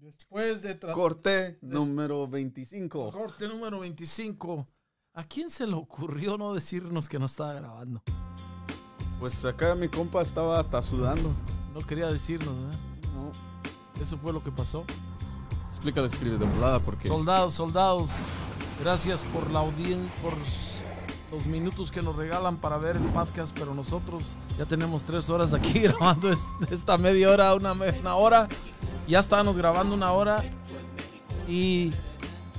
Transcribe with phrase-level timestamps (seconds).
[0.00, 3.10] Después de Corte número 25.
[3.12, 4.66] corte número 25,
[5.12, 8.02] ¿a quién se le ocurrió no decirnos que no estaba grabando?
[9.18, 11.30] Pues acá mi compa estaba hasta sudando.
[11.74, 12.78] No quería decirnos, ¿verdad?
[13.14, 13.30] No.
[14.00, 14.84] Eso fue lo que pasó.
[15.68, 17.06] Explícalo, escribe de volada porque.
[17.06, 18.10] Soldados, soldados,
[18.82, 20.32] gracias por la audiencia, por
[21.30, 25.52] los minutos que nos regalan para ver el podcast, pero nosotros ya tenemos tres horas
[25.52, 28.48] aquí grabando es- esta media hora, una, una hora.
[29.10, 30.44] Ya estábamos grabando una hora
[31.48, 31.90] y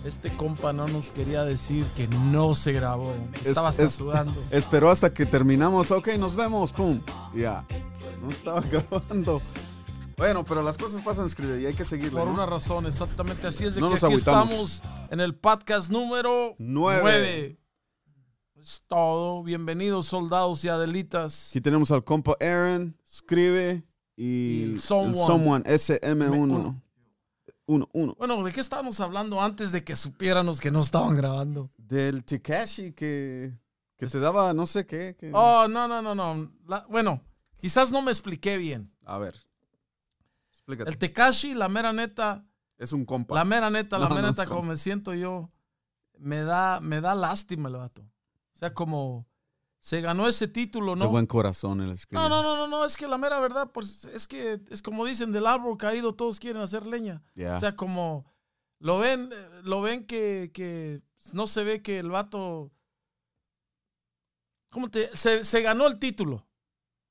[0.03, 3.15] este compa no nos quería decir que no se grabó.
[3.45, 4.35] Estaba hasta es- sudando.
[4.51, 5.91] Esperó hasta que terminamos.
[5.91, 6.73] Ok, nos vemos.
[6.73, 7.01] Pum.
[7.33, 7.65] Ya.
[8.21, 9.41] No estaba grabando.
[10.17, 12.19] Bueno, pero las cosas pasan, escribe, y hay que seguirle.
[12.19, 12.33] Por ¿no?
[12.33, 16.99] una razón, exactamente así es de No que aquí estamos en el podcast número Nueve.
[17.01, 17.57] 9.
[18.59, 19.41] Es todo.
[19.41, 21.47] Bienvenidos, soldados y adelitas.
[21.51, 25.25] Aquí tenemos al compa Aaron, escribe y, el someone.
[25.27, 26.38] someone, SM1.
[26.38, 26.81] uno.
[27.67, 28.15] Uno, uno.
[28.17, 31.70] Bueno, ¿de qué estábamos hablando antes de que supiéramos que no estaban grabando?
[31.77, 33.54] Del Tekashi que,
[33.98, 35.15] que te daba no sé qué.
[35.17, 36.51] que- Oh, no, no, no, no.
[36.67, 37.21] La- bueno,
[37.59, 38.91] quizás no me expliqué bien.
[39.05, 39.35] A ver.
[40.51, 40.89] Explícate.
[40.89, 42.45] El Tekashi, la mera neta,
[42.77, 43.35] es un compa.
[43.35, 45.49] la mera neta, la No, mera no neta, como- me siento yo,
[46.17, 48.01] me da, me da lástima el vato.
[48.01, 49.27] O sea, como
[49.82, 51.10] se ganó ese título, De ¿no?
[51.10, 52.21] buen corazón el escribe.
[52.21, 55.05] No, no, no, no, no, es que la mera verdad, pues es que es como
[55.05, 57.23] dicen, del árbol caído todos quieren hacer leña.
[57.34, 57.55] Ya.
[57.55, 58.32] O sea, como
[58.77, 59.32] lo ven,
[59.63, 61.01] lo ven que, que
[61.34, 62.71] no se ve que el vato.
[64.69, 65.16] ¿Cómo te.?
[65.18, 66.47] Se, se ganó el título,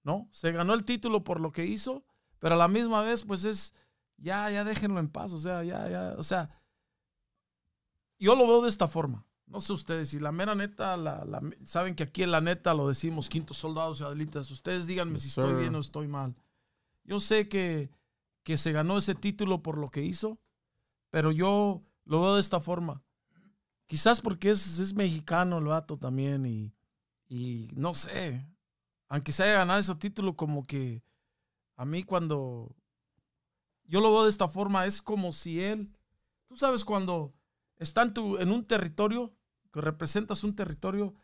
[0.05, 0.29] ¿no?
[0.31, 2.05] Se ganó el título por lo que hizo,
[2.39, 3.75] pero a la misma vez, pues es.
[4.17, 6.63] Ya, ya déjenlo en paz, o sea, ya, ya, o sea.
[8.21, 9.27] Yo lo veo de esta forma.
[9.51, 12.73] No sé ustedes, si la mera neta, la, la- saben que aquí en la neta
[12.73, 14.51] lo decimos, quintos soldados y adelitas.
[14.51, 16.37] Ustedes díganme Yes, si estoy bien o estoy mal.
[17.05, 17.91] Yo sé que,
[18.45, 20.39] que se ganó ese título por lo que hizo,
[21.11, 23.03] pero yo lo veo de esta forma.
[23.89, 26.73] Quizás porque es, es mexicano el vato también y,
[27.29, 28.47] y no sé,
[29.09, 31.03] aunque se haya ganado ese título como que
[31.77, 32.77] a mí cuando
[33.85, 35.91] yo lo veo de esta forma es como si él,
[36.47, 37.35] tú sabes cuando
[37.79, 39.35] está en, tu, en un territorio,
[39.73, 41.15] que representas un territorio,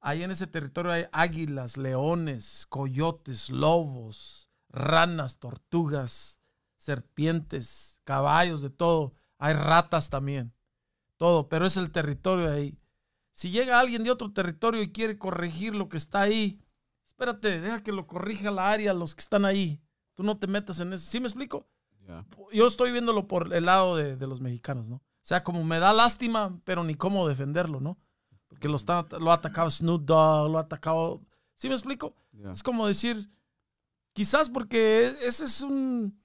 [0.00, 6.40] ahí en ese territorio hay águilas, leones, coyotes, lobos, ranas, tortugas,
[6.76, 9.14] serpientes, caballos, de todo.
[9.38, 10.54] Hay ratas también,
[11.16, 12.78] todo, pero es el territorio ahí.
[13.32, 16.60] Si llega alguien de otro territorio y quiere corregir lo que está ahí,
[17.04, 19.82] espérate, deja que lo corrija la área, los que están ahí.
[20.14, 21.10] Tú no te metas en eso.
[21.10, 21.68] ¿Sí me explico?
[22.52, 25.02] Yo estoy viéndolo por el lado de, de los mexicanos, ¿no?
[25.26, 27.98] Sea, como me da lástima, pero ni cómo defenderlo, ¿no?
[28.46, 31.20] Porque lo, está, lo ha atacado Snoop Dogg, lo ha atacado...
[31.56, 32.14] ¿Sí me explico?
[32.54, 33.28] Es como decir,
[34.12, 36.16] quizás porque ese es un...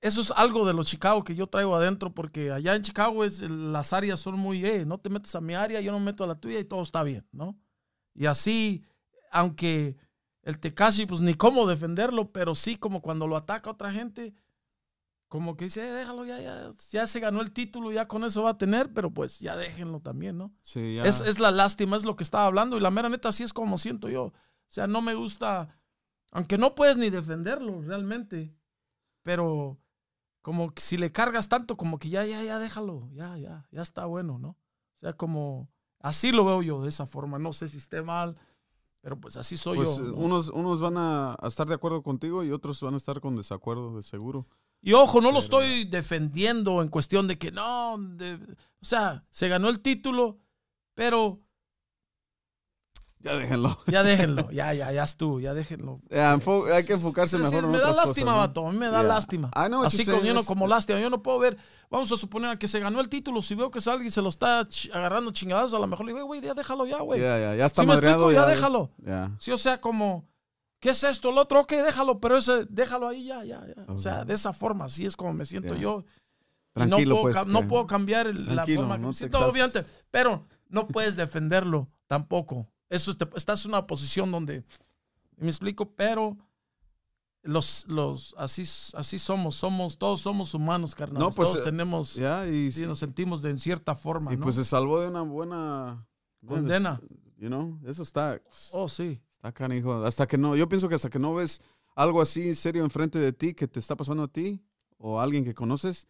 [0.00, 3.40] Eso es algo de los Chicago que yo traigo adentro, porque allá en Chicago es,
[3.40, 6.22] las áreas son muy, eh, no te metes a mi área, yo no me meto
[6.22, 7.58] a la tuya y todo está bien, ¿no?
[8.14, 8.84] Y así,
[9.32, 9.96] aunque
[10.42, 14.32] el Tekashi, pues ni cómo defenderlo, pero sí como cuando lo ataca otra gente,
[15.28, 18.42] como que dice, "Eh, déjalo, ya, ya, ya se ganó el título, ya con eso
[18.44, 20.52] va a tener, pero pues ya déjenlo también, ¿no?
[20.62, 21.04] Sí, ya.
[21.04, 22.76] Es, es la lástima, es lo que estaba hablando.
[22.76, 24.24] Y la mera neta, así es como siento yo.
[24.26, 24.32] O
[24.68, 25.80] sea, no me gusta,
[26.32, 28.54] aunque no puedes ni defenderlo realmente,
[29.22, 29.78] pero
[30.42, 33.82] como que si le cargas tanto, como que ya, ya, ya, déjalo, ya, ya, ya
[33.82, 34.50] está bueno, ¿no?
[34.50, 35.68] O sea, como,
[36.00, 37.38] así lo veo yo de esa forma.
[37.38, 38.36] No sé si esté mal,
[39.00, 40.04] pero pues así soy Pues, yo.
[40.04, 40.16] eh, ¿no?
[40.16, 43.34] unos, unos van a, a estar de acuerdo contigo y otros van a estar con
[43.36, 44.46] desacuerdo, de seguro.
[44.82, 49.48] Y ojo, no lo estoy defendiendo en cuestión de que no, de- o sea, se
[49.48, 50.38] ganó el título,
[50.94, 51.40] pero
[53.18, 53.76] Ya déjenlo.
[53.88, 56.00] ya déjenlo, ya, ya, ya estuvo, ya déjenlo.
[56.10, 58.46] Enfo- hay que enfocarse mejor sí, en me da otras lástima, cosas, ¿no?
[58.48, 58.68] vato.
[58.68, 59.08] A mí me da Yeah.
[59.08, 59.50] lástima.
[59.56, 61.00] What Así como yo no como lástima.
[61.00, 61.56] Yo no puedo ver.
[61.90, 63.42] Vamos a suponer que se ganó el título.
[63.42, 66.24] Si veo que es alguien se lo está agarrando chingadas, a lo mejor le digo,
[66.26, 67.20] güey, ya déjalo ya, güey.
[67.20, 68.30] Ya, ya, ya está Si me madreado.
[68.30, 68.90] explico, ya déjalo.
[68.98, 69.32] Ya.
[69.40, 70.28] Sí, o sea, como,
[70.80, 71.30] ¿qué es esto?
[71.30, 73.84] El otro, ok, déjalo, pero ese, déjalo ahí ya, ya, ya.
[73.88, 75.82] O sea, de esa forma, así es como me siento Yeah.
[75.82, 76.04] yo.
[76.72, 77.46] Tranquilo, no puedo, pues.
[77.46, 79.84] no que- puedo cambiar la forma que no me te siento, obviamente.
[80.10, 82.68] Pero no puedes defenderlo tampoco.
[82.90, 84.64] Eso es- te- estás en una posición donde,
[85.38, 86.36] me explico, pero
[87.42, 88.62] los, los, así,
[88.94, 91.20] así somos, somos, todos somos humanos, carnal.
[91.22, 94.42] No, pues, todos tenemos, Ya, y, sí, nos sentimos de en cierta forma, y ¿no?
[94.42, 96.06] pues se salvó de una buena.
[96.46, 97.00] Condena.
[97.38, 98.40] You know, eso está.
[98.72, 99.20] Oh, sí.
[100.04, 101.60] Hasta que no, yo pienso que hasta que no ves
[101.94, 104.62] algo así serio enfrente de ti que te está pasando a ti
[104.98, 106.08] o a alguien que conoces,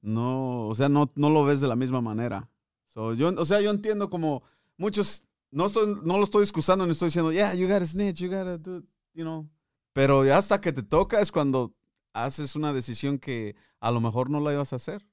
[0.00, 2.50] no, o sea, no, no lo ves de la misma manera.
[2.88, 4.42] So, yo, o sea, yo entiendo como
[4.76, 8.28] muchos, no, estoy, no lo estoy excusando, no estoy diciendo, yeah, you gotta snitch, you
[8.28, 8.82] gotta do,
[9.14, 9.48] you know.
[9.92, 11.74] Pero hasta que te toca es cuando
[12.12, 15.06] haces una decisión que a lo mejor no la ibas a hacer.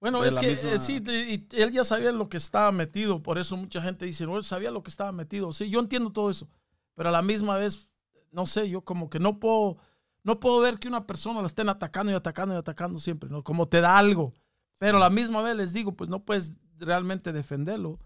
[0.00, 3.38] Bueno, es que misma- eh, sí, de- él ya sabía lo que estaba metido, por
[3.38, 5.52] eso mucha gente dice, no, él sabía lo que estaba metido.
[5.52, 6.48] Sí, yo entiendo todo eso,
[6.94, 7.88] pero a la misma vez,
[8.30, 9.78] no sé, yo como que no puedo,
[10.22, 13.42] no puedo ver que una persona la estén atacando y atacando y atacando siempre, ¿no?
[13.42, 14.34] Como te da algo,
[14.78, 17.98] pero a la misma vez les digo, pues no puedes realmente defenderlo.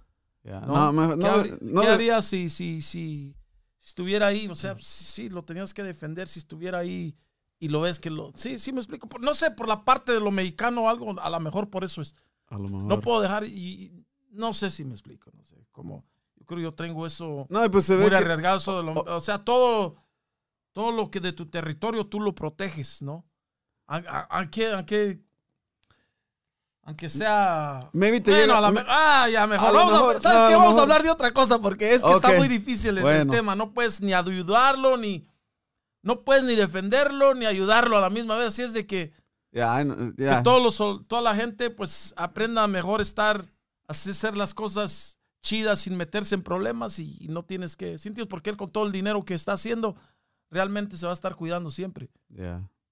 [0.45, 0.73] Ya, ¿no?
[1.17, 3.37] no, ¿Qué, no- qué harías si, si, si,
[3.79, 4.49] si estuviera ahí?
[4.49, 7.15] O sea, sí, lo tenías que defender si estuviera ahí
[7.64, 8.32] y lo ves que lo...
[8.35, 9.09] Sí, sí me explico.
[9.20, 12.03] No sé, por la parte de lo mexicano o algo, a lo mejor por eso
[12.03, 12.14] es.
[12.49, 12.82] a lo mejor.
[12.85, 16.05] No puedo dejar y, no sé si me explico, no sé, como
[16.37, 18.82] yo creo que yo tengo eso No, pues se ve muy que- arriesgado, eso de
[18.82, 19.97] lo- o sea, todo
[20.73, 23.25] todo lo que de tu territorio tú lo proteges, ¿no?
[23.87, 25.20] A- a- Aunque aunque
[26.85, 29.69] aunque sea Maybe te bueno, llega- a la me- ah, ya mejor.
[29.69, 30.56] a Vamos a- mejor- ¿Sabes no, a qué?
[30.56, 33.55] Vamos a hablar de otra cosa porque es que está muy difícil el, el tema.
[33.55, 35.25] No puedes ni ayudarlo, ni.
[36.02, 38.49] No puedes ni defenderlo, ni ayudarlo a la misma vez.
[38.49, 39.12] Así es de que,
[40.16, 43.46] que todos los, toda la gente, pues, aprenda a mejor estar,
[43.87, 47.99] hacer las cosas chidas sin meterse en problemas y, y no tienes que.
[47.99, 48.28] ¿sí entiendes?
[48.28, 49.96] Porque él, con todo el dinero que está haciendo,
[50.50, 52.10] realmente se va a estar cuidando siempre.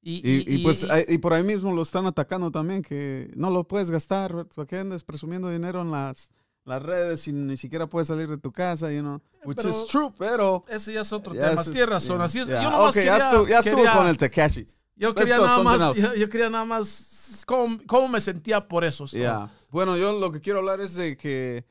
[0.02, 3.64] Y, Y, y, pues y- por ahí mismo lo están atacando también, que no lo
[3.64, 6.30] puedes gastar, ¿para qué andes presumiendo dinero en las,
[6.64, 9.20] las redes y ni siquiera puedes salir de tu casa, you know?
[9.44, 10.64] Which pero- is true, pero...
[10.68, 11.62] ese ya es otro tema.
[11.64, 12.18] Tienes razón.
[12.18, 12.48] ya, Así es.
[12.48, 12.62] ya.
[12.62, 14.68] Yo nomás Ok, quería, ya estuvo, ya estuvo quería- con el Tekashi.
[14.96, 19.06] Yo quería nada más, yo, yo quería nada más cómo, cómo me sentía por eso.
[19.06, 19.50] Ya.
[19.70, 21.64] Bueno, yo lo que quiero hablar es de que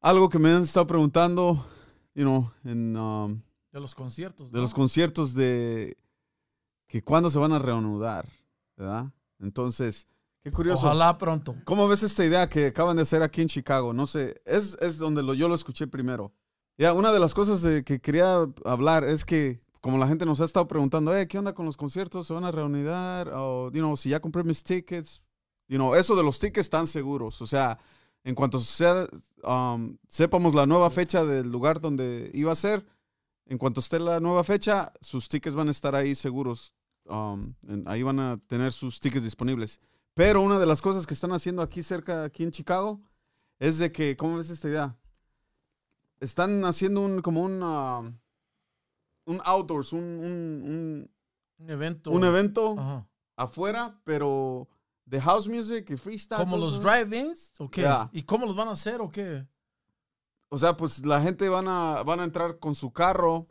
[0.00, 1.64] algo que me han estado preguntando,
[2.14, 3.40] you know, en, um,
[3.70, 4.50] De los conciertos.
[4.50, 5.96] de los conciertos de
[6.88, 8.26] que cuándo se van a reanudar,
[8.76, 9.06] ¿verdad?
[9.38, 10.08] Entonces,
[10.42, 10.86] qué curioso.
[10.86, 11.54] Ojalá pronto.
[11.64, 13.92] ¿Cómo ves esta idea que acaban de hacer aquí en Chicago?
[13.92, 16.32] No sé, es, es donde lo, yo lo escuché primero.
[16.78, 20.40] Ya, una de las cosas de que quería hablar es que, como la gente nos
[20.40, 22.26] ha estado preguntando, eh, ¿qué onda con los conciertos?
[22.26, 22.88] ¿Se van a reunir?
[23.34, 25.22] O, you know, si ya compré mis tickets.
[25.68, 27.40] You know, eso de los tickets están seguros.
[27.42, 27.78] O sea,
[28.24, 29.06] en cuanto sea,
[29.44, 32.84] um, sepamos la nueva fecha del lugar donde iba a ser,
[33.46, 36.74] en cuanto esté la nueva fecha, sus tickets van a estar ahí seguros.
[37.04, 39.80] Um, en- ahí van a tener sus tickets disponibles.
[40.20, 43.00] Pero una de las cosas que están haciendo aquí cerca, aquí en Chicago,
[43.58, 44.98] es de que, ¿cómo ves esta idea?
[46.20, 48.18] Están haciendo un, como un, um,
[49.24, 51.10] un outdoors, un, un,
[51.56, 52.10] Un evento.
[52.10, 53.08] un, un evento Ajá.
[53.34, 54.68] afuera, pero
[55.06, 56.38] de house music y freestyle.
[56.38, 57.54] ¿Como los drive-ins?
[57.58, 57.80] ¿O qué?
[57.80, 58.10] Ya.
[58.12, 59.46] ¿Y cómo los van a hacer o qué?
[60.50, 63.48] O sea, pues la gente van a, van a entrar con su carro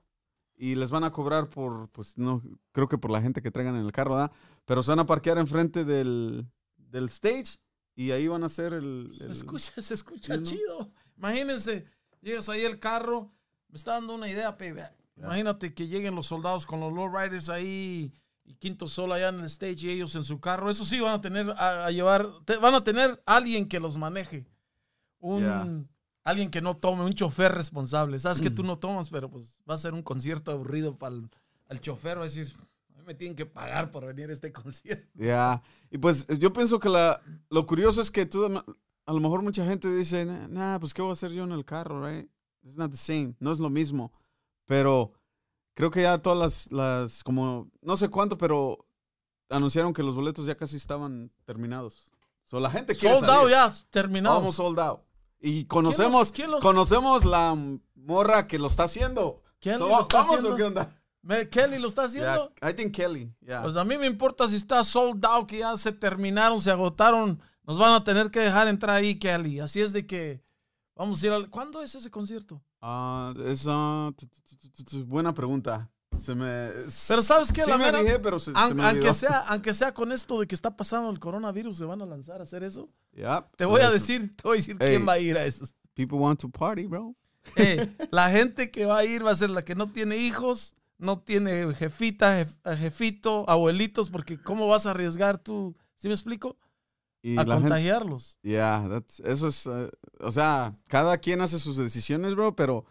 [0.55, 2.43] y les van a cobrar por, pues no,
[2.73, 4.31] creo que por la gente que traigan en el carro, ¿verdad?
[4.65, 6.47] Pero se van a parquear enfrente del,
[6.89, 7.59] del stage
[7.95, 9.11] y ahí van a hacer el...
[9.17, 10.91] Se escucha, se escucha chido.
[11.17, 11.85] Imagínense,
[12.21, 13.31] llegas ahí el carro.
[13.67, 14.81] Me está dando una idea, baby.
[15.17, 18.13] Imagínate que lleguen los soldados con los lowriders ahí
[18.45, 20.69] y Quinto Sol allá en el stage y ellos en su carro.
[20.71, 23.97] Eso sí, van a tener a, a llevar, te- van a tener alguien que los
[23.97, 24.47] maneje.
[25.19, 25.89] Un.
[26.23, 28.19] Alguien que no tome, un chofer responsable.
[28.19, 31.15] Sabes que tú no tomas, pero pues va a ser un concierto aburrido para
[31.69, 32.17] el chofer.
[32.17, 32.68] Va a decir, "A mí
[33.09, 35.09] me tienen que pagar por venir a este concierto.
[35.15, 37.19] Ya, y pues yo pienso que la,
[37.49, 41.01] lo curioso es que tú, a lo mejor mucha gente dice, nah, nah, pues ¿qué
[41.01, 42.29] voy a hacer yo en el carro, right?
[42.61, 44.11] It's not the same, no es lo mismo.
[44.67, 45.11] Pero
[45.73, 48.85] creo que ya todas las, las como, no sé cuánto, pero
[49.49, 52.11] anunciaron que los boletos ya casi estaban terminados.
[52.43, 53.55] So, la gente quiere Soldado salir.
[53.55, 54.35] ya, terminado.
[54.35, 54.99] Vamos sold out.
[55.39, 57.55] Y conocemos, quién los- conocemos la
[57.95, 59.41] morra que lo está haciendo.
[59.59, 60.53] ¿Quién So, lo está ¿Vamos haciendo?
[60.53, 60.98] o qué onda?
[61.51, 62.53] Kelly lo está haciendo.
[62.61, 63.61] Yeah, I think Kelly, yeah.
[63.61, 67.39] Pues a mí me importa si está sold out, que ya se terminaron, se agotaron.
[67.63, 69.59] Nos van a tener que dejar entrar ahí, Kelly.
[69.59, 70.41] Así es de que
[70.95, 71.49] vamos a ir al...
[71.49, 72.63] ¿Cuándo es ese concierto?
[72.81, 74.27] Ah, es tu,
[74.75, 75.89] tu, tu, buena pregunta.
[76.17, 76.69] Se me.
[77.07, 77.63] Pero ¿sabes qué?
[77.63, 80.11] Sí La me mera- fijé, pero se, se Aun- me aunque, sea, aunque sea con
[80.11, 82.89] esto de que está pasando el coronavirus, ¿se van a lanzar a hacer eso?
[83.13, 83.55] Yep.
[83.57, 84.87] Te voy a Listen, decir, te voy a decir Ey.
[84.89, 85.65] quién va a ir a eso.
[85.93, 87.15] People want to party, bro.
[87.55, 90.75] Eh, la gente que va a ir va a ser la que no tiene hijos,
[90.99, 95.75] no tiene jefita, jef- jefito, abuelitos, porque ¿cómo vas a arriesgar tú?
[95.95, 96.57] ¿Sí me explico?
[97.21, 98.37] Y A contagiarlos.
[98.43, 99.65] Yeah, that's- eso es.
[99.65, 99.89] eh,
[100.19, 102.85] o sea, cada quien hace sus decisiones, bro, pero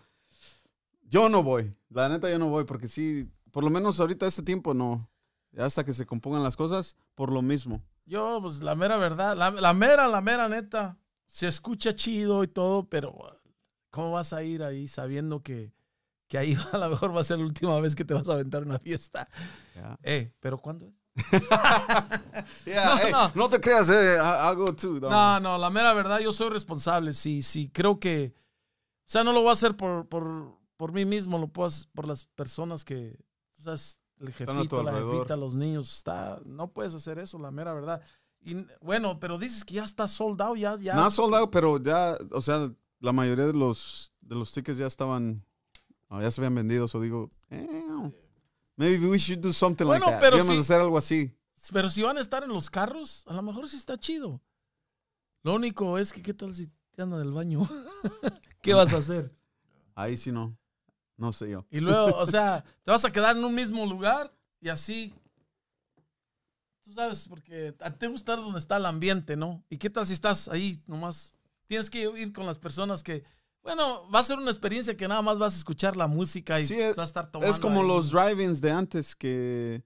[1.03, 1.75] yo no voy.
[1.91, 5.09] La neta, yo no voy, porque sí, por lo menos ahorita este tiempo no.
[5.53, 7.83] Ya hasta que se compongan las cosas, por lo mismo.
[8.05, 12.49] Yo, pues la mera verdad, la, la mera, la mera neta, se escucha chido y
[12.49, 13.15] todo, pero
[13.91, 15.73] ¿cómo vas a ir ahí sabiendo que,
[16.29, 18.33] que ahí a lo mejor va a ser la última vez que te vas a
[18.35, 19.27] aventar una fiesta?
[19.75, 19.99] Yeah.
[20.03, 20.95] Eh, ¿pero cuándo es?
[22.65, 23.33] Yeah, No, hey, no.
[23.35, 23.49] no.
[23.49, 24.17] te creas, eh.
[24.19, 25.01] I- I'll go too.
[25.01, 27.13] No, no, la mera verdad, yo soy responsable.
[27.13, 31.05] Sí, sí, creo que, o sea, no lo voy a hacer por, por, por mí
[31.05, 33.19] mismo, lo puedo hacer por las personas que,
[33.59, 33.73] o sea,
[34.21, 35.97] el jefito, la jefita, los niños.
[35.97, 38.01] Está, no puedes hacer eso, la mera verdad.
[38.41, 40.95] Y bueno, pero dices que ya está soldado, ya, ya.
[40.95, 42.71] No soldado, pero ya, o sea,
[43.01, 45.45] la mayoría de los, de los tickets ya estaban,
[46.11, 46.87] ya se habían vendido.
[46.93, 48.11] O digo, eh,
[48.77, 50.21] maybe we should do something Bueno, like that.
[50.21, 51.35] pero Debemos sí- hacer algo así.
[51.73, 54.41] Pero si van a estar en los carros, a lo mejor sí está chido.
[55.43, 57.61] Lo único es que, ¿qué tal si te anda del baño?
[58.63, 59.35] ¿Qué vas a hacer?
[59.95, 60.57] Ahí sí no.
[61.17, 61.67] No sé yo.
[61.71, 65.13] Y luego, o sea, te vas a quedar en un mismo lugar y así.
[66.83, 69.63] Tú sabes, porque a ti te gusta donde está el ambiente, ¿no?
[69.69, 71.35] ¿Y qué tal si estás ahí nomás?
[71.67, 73.25] Tienes que ir con las personas que,
[73.75, 76.67] bueno, va a ser una experiencia que nada más vas a escuchar la música y
[76.67, 77.53] Sí, es- vas a estar tomando.
[77.53, 77.87] Es como ahí.
[77.89, 79.85] los drive-ins de antes que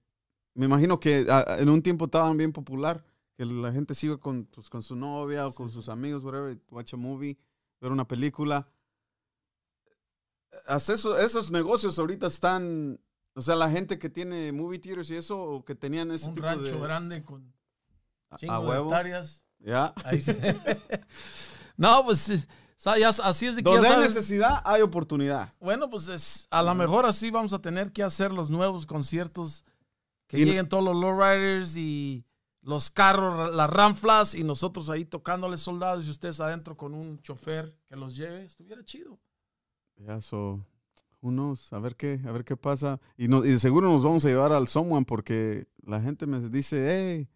[0.55, 3.03] me imagino que ah, en un tiempo estaban bien popular.
[3.35, 6.93] Que la gente sigue con, pues, con su novia o con sus amigos, whatever, watch
[6.93, 7.37] a movie,
[7.81, 8.67] ver una película.
[10.67, 12.99] Eso- esos negocios ahorita están,
[13.33, 16.35] o sea, la gente que tiene movie theaters y eso, o que tenían ese Un
[16.35, 16.79] tipo rancho de...
[16.79, 17.53] grande con
[18.29, 18.85] a- chingo a de huevo.
[18.89, 19.43] hectáreas.
[19.59, 19.93] Ya.
[20.21, 20.31] Sí.
[21.77, 22.47] no, pues
[22.77, 24.15] ya- así es de que ya Donde hay sabes.
[24.15, 25.53] necesidad, hay oportunidad.
[25.59, 29.65] Bueno, pues es, a lo mejor así vamos a tener que hacer los nuevos conciertos.
[30.27, 32.25] Que Y- lleguen todos los lowriders y
[32.61, 37.75] los carros, las ranflas y nosotros ahí tocándoles soldados y ustedes adentro con un chofer
[37.87, 38.45] que los lleve.
[38.45, 39.19] Estuviera chido.
[39.97, 40.65] Ya, so,
[41.21, 42.99] who knows, a ver qué, a ver qué pasa.
[43.17, 46.87] Y, no, y seguro nos vamos a llevar al someone porque la gente me dice,
[46.89, 47.27] hey,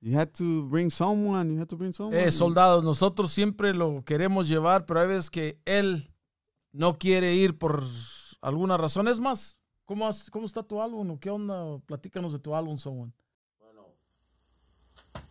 [0.00, 2.16] you had to bring someone, you had to bring someone.
[2.18, 6.12] Eh, soldados, nosotros siempre lo queremos llevar, pero hay veces que él
[6.72, 7.82] no quiere ir por
[8.40, 9.08] alguna razón.
[9.08, 11.10] Es más, ¿cómo, has- cómo está tu álbum?
[11.12, 11.78] o ¿Qué onda?
[11.86, 13.12] Platícanos de tu álbum, Someone.
[13.58, 13.82] Bueno,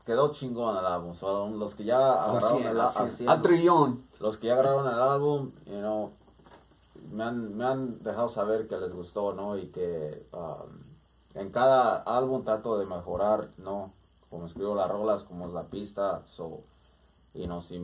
[0.06, 1.16] quedó chingón el álbum.
[1.16, 3.10] Son los que ya agarraron el álbum.
[3.28, 4.04] Al trillón.
[4.20, 6.12] Los que ya grabaron el álbum, you know,
[7.12, 9.58] me han, me han dejado saber que les gustó, ¿no?
[9.58, 13.92] Y que um, en cada álbum trato de mejorar, ¿no?
[14.30, 16.60] Como escribo las rolas, como es la pista, so,
[17.34, 17.80] you know, si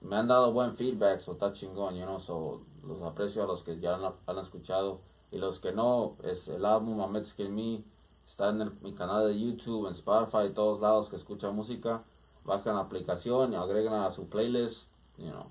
[0.00, 3.62] me han dado buen feedback, so está chingón, you know, so los aprecio a los
[3.62, 4.98] que ya han, han escuchado
[5.32, 7.80] y los que no, es el álbum Ahmed Skin Me,
[8.28, 12.02] está en el- mi canal de YouTube, en Spotify, todos lados que escuchan música,
[12.44, 14.82] bajan la aplicación y agregan a su playlist,
[15.18, 15.46] you know,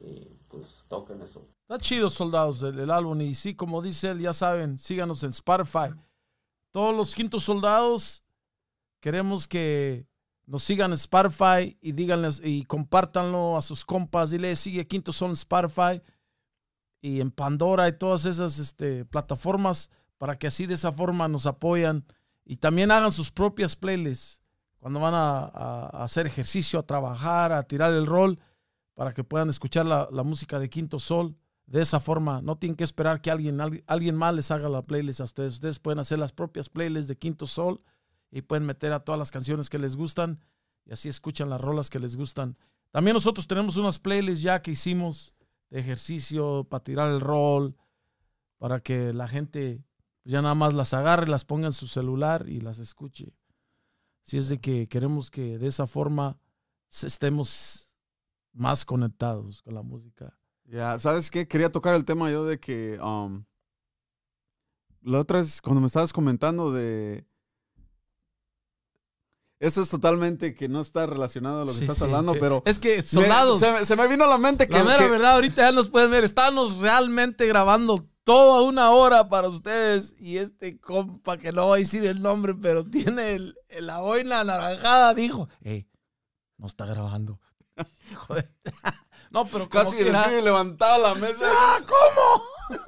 [0.00, 1.40] y pues toquen eso.
[1.68, 3.20] Está chido, soldados, el, el álbum.
[3.22, 5.94] Y sí, como dice él, ya saben, síganos en Spotify.
[6.70, 8.21] Todos los quintos soldados
[9.02, 10.06] queremos que
[10.46, 14.30] nos sigan en Spotify y díganles y compártanlo a sus compas.
[14.30, 16.00] Dile, sigue Quinto Sol en Spotify
[17.00, 21.46] y en Pandora y todas esas este, plataformas para que así de esa forma nos
[21.46, 22.04] apoyan
[22.44, 24.40] y también hagan sus propias playlists
[24.78, 28.38] cuando van a, hacer ejercicio, a trabajar, a tirar el rol
[28.94, 32.40] para que puedan escuchar la, música de Quinto Sol de esa forma.
[32.40, 35.54] No tienen que esperar que alguien, alguien, alguien más les haga la playlist a ustedes.
[35.54, 37.80] Ustedes pueden hacer las propias playlists de Quinto Sol
[38.32, 40.40] y pueden meter a todas las canciones que les gustan
[40.84, 42.56] y así escuchan las rolas que les gustan.
[42.90, 45.34] También nosotros tenemos unas playlists ya que hicimos
[45.70, 47.76] de ejercicio para tirar el rol,
[48.58, 49.84] para que la gente
[50.22, 53.34] pues, ya nada más las agarre, las ponga en su celular y las escuche.
[54.22, 56.38] Si es de que queremos que de esa forma
[56.90, 57.94] estemos
[58.52, 60.38] más conectados con la música.
[60.64, 61.46] Ya, ¿sabes qué?
[61.46, 63.44] Quería tocar el tema yo de que um,
[65.02, 67.26] la otra vez cuando me estabas comentando de
[69.62, 72.04] eso es totalmente que no está relacionado a lo que Sí, estás sí.
[72.04, 74.84] hablando, pero Es que soldados, se, me- se me vino a la mente que, la
[74.84, 76.24] mera que- verdad, ahorita ya nos pueden ver.
[76.24, 81.78] Estábamos realmente grabando toda una hora para ustedes y este compa que no va a
[81.78, 85.88] decir el nombre, pero tiene el, el- la boina anaranjada, dijo, hey,
[86.58, 87.40] no está grabando.
[88.12, 88.48] Hijo de-
[89.30, 91.44] no, pero como casi escribe levantaba la mesa.
[91.46, 92.78] ¡Ah, cómo!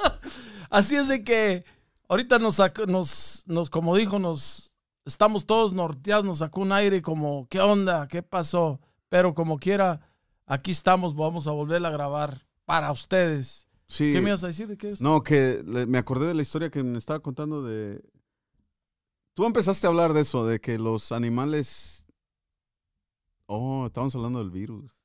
[0.70, 1.64] Así es de que
[2.08, 4.63] ahorita nos sacó, nos, nos, como dijo, nos
[5.04, 8.08] estamos todos norteados, nos sacó un aire como, ¿qué onda?
[8.08, 8.80] ¿Qué pasó?
[9.08, 10.00] Pero como quiera,
[10.46, 13.68] aquí estamos, vamos a volver a grabar para ustedes.
[13.86, 14.12] Sí.
[14.14, 15.00] ¿Qué me ibas a decir de qué es?
[15.00, 18.02] No, que le- me acordé de la historia que me estaba contando de...
[19.34, 22.06] Tú empezaste a hablar de eso, de que los animales...
[23.46, 25.04] Oh, estábamos hablando del virus.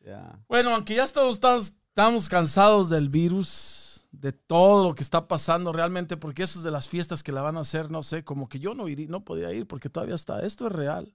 [0.00, 0.38] Ya.
[0.48, 5.72] Bueno, aunque ya estamos, estamos, estamos cansados del virus, de todo lo que está pasando
[5.72, 8.48] realmente, porque eso es de las fiestas que la van a hacer, no sé, como
[8.48, 10.44] que yo no iría, no podía ir porque todavía está.
[10.44, 11.14] Esto es real.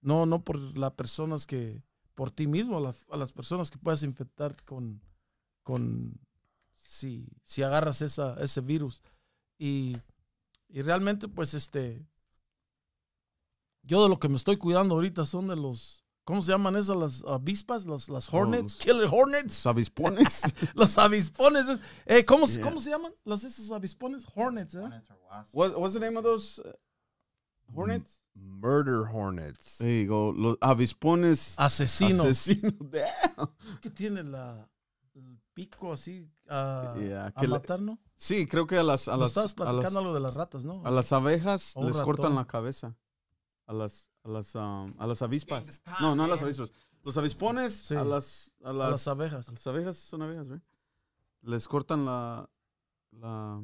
[0.00, 1.82] No, no por las personas que,
[2.14, 5.02] por ti mismo, a las, personas que puedas infectar con,
[5.62, 6.18] con,
[6.76, 9.02] si, si agarras ese virus.
[9.58, 9.96] Y,
[10.68, 12.06] y realmente, pues, este,
[13.82, 16.94] yo de lo que me estoy cuidando ahorita son de los ¿cómo se llaman esas?
[16.94, 20.42] Las avispas, los, las hornets, los- killer hornets, Los avispones.
[20.74, 21.66] los avispones.
[21.68, 22.64] es- eh, ¿cómo, se- Yeah.
[22.68, 23.14] ¿Cómo se llaman?
[23.24, 24.82] Las esos avispones, hornets, ¿eh?
[25.54, 26.70] What, what's the name of those uh,
[27.74, 28.22] hornets?
[28.34, 29.78] Murder hornets.
[29.78, 30.32] There you go.
[30.32, 32.26] Los avispones Asesinos.
[32.26, 32.74] asesinos.
[32.90, 33.48] Damn.
[33.72, 34.68] Es que tiene la,
[35.14, 37.98] el pico así a, Yeah, a matar, ¿no?
[38.16, 40.64] Sí, creo que a las a las, estabas a las, platicando algo de las ratas,
[40.64, 40.84] ¿no?
[40.84, 42.04] a las abejas les ratón.
[42.04, 42.96] cortan la cabeza.
[43.66, 45.82] A las a las um, a las avispas.
[46.00, 46.72] No, no a las avispas.
[47.04, 47.94] Los avispones Sí.
[47.94, 49.48] a las a a las, abejas.
[49.48, 50.64] a las abejas son abejas, ¿verdad?
[51.42, 52.48] Les cortan la
[53.12, 53.60] la,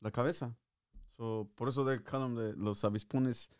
[0.00, 0.56] la cabeza.
[1.16, 3.50] So, por eso they call them the- los avispones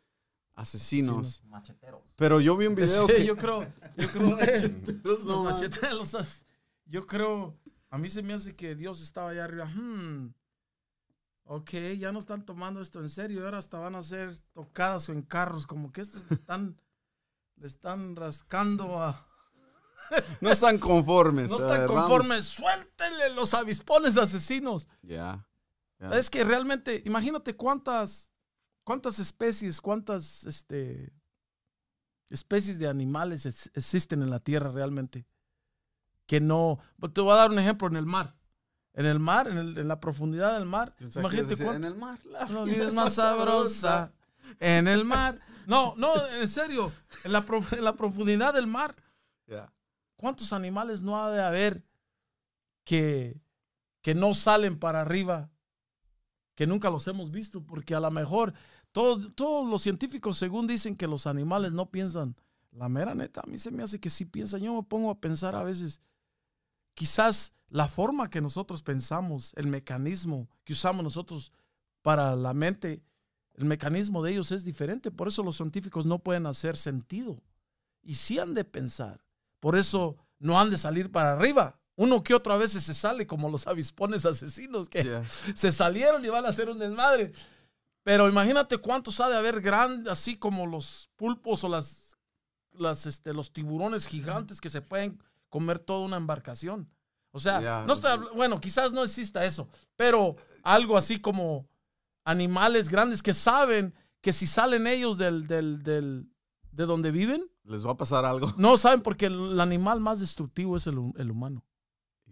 [0.54, 1.42] asesinos.
[1.46, 2.02] Macheteros.
[2.16, 3.62] Pero yo vi un video Sí, que yo creo,
[3.96, 4.38] yo creo,
[5.04, 6.44] Los no, as-
[6.87, 7.56] yo creo,
[7.90, 9.66] a mí se me hace que Dios estaba allá arriba.
[9.66, 10.32] Hmm,
[11.44, 15.12] ok, ya no están tomando esto en serio, ahora hasta van a ser tocadas o
[15.12, 16.80] en carros, como que estos están,
[17.56, 19.26] le están rascando a...
[20.40, 21.50] no están conformes.
[21.50, 24.88] No están conformes, suéltenle los avispones asesinos.
[25.02, 25.46] Ya.
[26.12, 28.30] Es que realmente, imagínate cuántas,
[28.82, 31.14] cuántas especies, cuántas este,
[32.28, 35.26] especies de animales ex- existen en la tierra realmente.
[36.26, 36.78] Que no.
[37.12, 38.36] Te voy a dar un ejemplo en el mar.
[38.94, 40.94] En el mar, en, el- en la profundidad del mar.
[41.00, 41.86] Imagínate decir, cuánto.
[41.86, 42.18] En el mar.
[42.26, 44.12] La La vida es más sabrosa
[44.60, 45.40] en el mar.
[45.66, 46.92] No, no, en serio.
[47.24, 48.94] En la, prof- en la profundidad del mar.
[49.46, 49.72] Ya.
[50.16, 51.84] ¿Cuántos animales no ha de haber
[52.84, 53.40] que,
[54.02, 55.50] que no salen para arriba?
[56.54, 58.54] Que nunca los hemos visto, porque a lo mejor
[58.92, 62.36] todos, todos los científicos, según dicen que los animales no piensan,
[62.70, 64.60] la mera neta, a mí se me hace que sí piensan.
[64.60, 66.00] Yo me pongo a pensar a veces,
[66.94, 71.52] quizás la forma que nosotros pensamos, el mecanismo que usamos nosotros
[72.02, 73.02] para la mente,
[73.54, 75.10] el mecanismo de ellos es diferente.
[75.10, 77.42] Por eso los científicos no pueden hacer sentido.
[78.02, 79.24] Y sí han de pensar.
[79.60, 81.78] Por eso no han de salir para arriba.
[81.96, 85.22] Uno que otra veces se sale como los avispones asesinos que
[85.54, 87.32] se salieron y van a hacer un desmadre.
[88.02, 92.16] Pero imagínate cuántos ha de haber grandes, así como los pulpos o las,
[92.72, 95.18] las, este, los tiburones gigantes que se pueden
[95.54, 96.90] comer toda una embarcación.
[97.30, 101.68] O sea, no está, bueno, quizás no exista eso, pero algo así como
[102.24, 106.28] animales grandes que saben que si salen ellos del, del, del,
[106.72, 108.52] de donde viven, Les va a pasar algo.
[108.56, 111.64] no saben porque el animal más destructivo es el, el humano.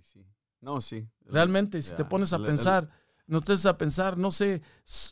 [0.01, 0.27] Sí.
[0.61, 1.09] No, sí.
[1.27, 2.89] Realmente, si te pones a el- el- pensar,
[3.29, 4.63] no te a pensar, no sé,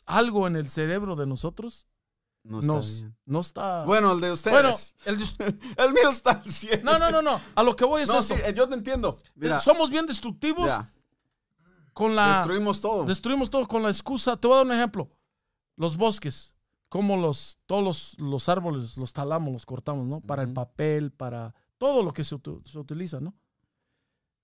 [0.05, 1.87] algo en el cerebro de nosotros
[2.43, 3.83] no está nos, no está.
[3.85, 4.95] Bueno, el de Bueno, ustedes.
[5.05, 6.83] el de- el mío está al 100.
[6.83, 7.39] no, no, no, no.
[7.55, 8.35] A lo que voy es No, esto.
[8.35, 9.17] sí, eh, yo te entiendo.
[9.35, 10.91] Mira, Somos bien destructivos ya,
[11.93, 12.37] con la.
[12.37, 13.05] destruimos todo.
[13.05, 14.37] Destruimos todo con la excusa.
[14.37, 15.09] Te voy a dar un ejemplo.
[15.75, 16.55] Los bosques,
[16.89, 20.21] como los, todos los, los árboles los talamos, los cortamos, ¿no?
[20.21, 23.33] Para el papel, para todo lo que se, se utiliza, ¿no?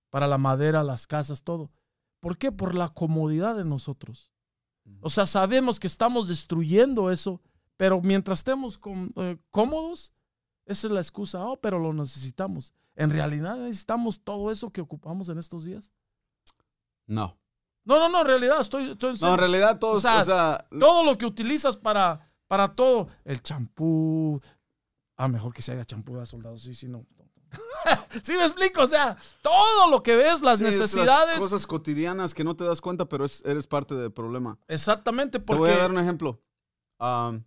[0.09, 1.71] Para la madera, las casas, todo.
[2.19, 2.51] ¿Por qué?
[2.51, 4.31] Por la comodidad de nosotros.
[5.01, 7.41] O sea, sabemos que estamos destruyendo eso,
[7.77, 10.11] pero mientras estemos com- eh, cómodos,
[10.65, 11.43] esa es la excusa.
[11.45, 12.73] Oh, pero lo necesitamos.
[12.95, 15.91] En realidad necesitamos todo eso que ocupamos en estos días.
[17.05, 17.37] no.
[17.85, 20.67] No, no, no, en realidad estoy, estoy No, en realidad todos, O sea, o sea,
[20.77, 24.41] todo lo que utilizas para, para todo, el champú.
[25.15, 27.05] Ah, mejor que se haya champú de soldado, sí, sí, no.
[28.21, 31.39] sí, me explico, o sea, todo lo que ves, las sí, es necesidades.
[31.39, 34.59] cosas cotidianas que no te das cuenta, pero es- eres parte del problema.
[34.67, 36.41] Exactamente, Te voy a porque dar un ejemplo.
[36.99, 37.41] Um,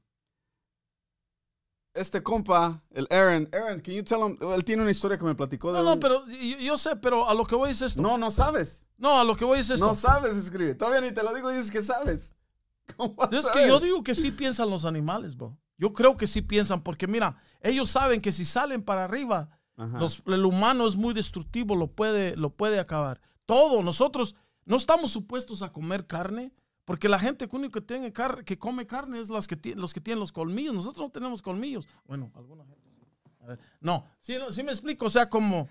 [1.95, 4.39] este compa, el Aaron, Aaron, can you tell him?
[4.53, 7.29] Él tiene una historia que me platicó de No, no, pero yo, yo sé, pero
[7.29, 8.01] a lo que voy es esto.
[8.01, 8.85] No, No, no sabes.
[9.03, 9.87] a lo que voy es esto.
[9.87, 10.77] No sabes escribir.
[10.79, 12.33] Todavía ni te lo digo y dices que sabes.
[12.97, 15.57] ¿Cómo vas es a que yo digo que sí piensan los animales, bro.
[15.79, 20.23] Yo creo que sí piensan, porque mira, ellos saben que si salen para arriba, los-
[20.27, 23.21] el humano es muy destructivo, lo puede, lo puede acabar.
[23.47, 24.35] Todo, nosotros
[24.67, 26.53] no estamos supuestos a comer carne,
[26.91, 29.95] porque la gente que único que, tiene car- que come carne es las que los
[29.95, 30.75] que tienen los colmillos.
[30.75, 31.87] Nosotros no tenemos colmillos.
[32.05, 33.07] Bueno, alguna gente sí.
[33.43, 35.69] A ver, no, sí, sí me explico, o sea, como...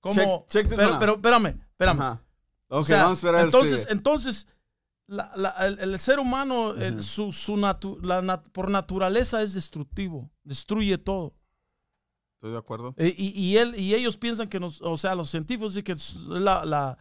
[0.00, 2.00] como Check- check pero, pero espérame, espérame.
[2.00, 2.22] Ajá.
[2.66, 4.48] Ok, O sea, vamos a entonces, entonces
[5.06, 9.54] la- la- el, el ser humano, el- su, su natu- la nat- por naturaleza es
[9.54, 11.32] destructivo, destruye todo.
[12.38, 12.92] Estoy de acuerdo.
[12.98, 15.96] Eh, y, y él, y ellos piensan que nos, o sea, los científicos dicen que
[16.40, 16.98] la, la-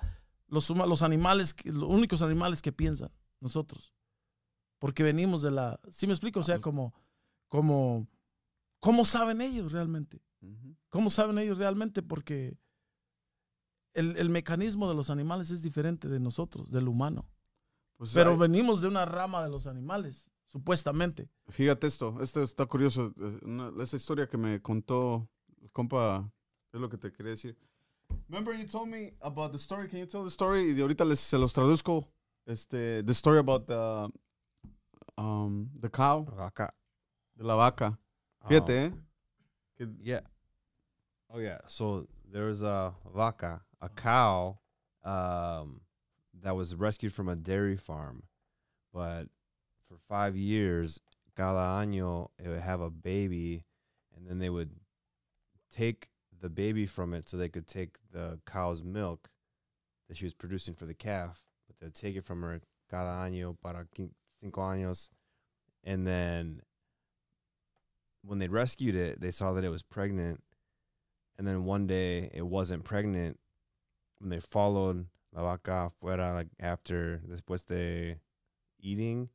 [0.50, 3.10] los, los animales, los únicos animales que piensan,
[3.46, 3.94] nosotros.
[4.80, 6.40] Porque venimos de la, ¿sí me explico?
[6.42, 6.94] O sea, como,
[7.48, 8.08] como,
[8.80, 10.22] ¿cómo saben ellos realmente?
[10.90, 12.04] ¿Cómo saben ellos realmente?
[12.04, 12.58] Porque
[13.94, 17.30] el, el mecanismo de los animales es diferente de nosotros, del humano.
[17.98, 21.30] Pues, Pero ay, venimos de una rama de los animales, supuestamente.
[21.48, 23.14] Fíjate esto, esto está curioso.
[23.18, 25.30] eh, una- esa historia que me contó
[25.72, 26.30] compa,
[26.74, 27.58] es lo que te quería decir.
[28.28, 30.72] Remember you told me about the story, can you tell the story?
[30.78, 32.08] Y ahorita les, se los traduzco.
[32.48, 34.10] Este, the story about the,
[35.18, 36.72] um, the cow, Vaca.
[37.38, 37.98] de la vaca.
[38.44, 38.94] Oh, Fíjate,
[39.80, 39.86] eh.
[40.02, 40.20] Yeah.
[41.34, 41.60] Oh yeah.
[41.68, 44.60] So there was a vaca, a cow,
[45.04, 45.82] um,
[46.44, 48.24] that was rescued from a dairy farm,
[48.94, 49.26] but
[49.88, 51.00] for five years,
[51.36, 53.64] cada año it would have a baby,
[54.16, 54.72] and then they would
[55.72, 56.10] take
[56.42, 59.30] the baby from it so they could take the cow's milk
[60.08, 61.44] that she was producing for the calf,
[61.90, 63.86] take it from her cada año para
[64.42, 65.10] cinco años,
[65.84, 66.62] and then
[68.24, 70.42] when they rescued it, they saw that it was pregnant,
[71.38, 73.40] and then one day it wasn't pregnant.
[74.20, 78.16] When they followed la vaca afuera, like after después de
[78.80, 79.30] eating,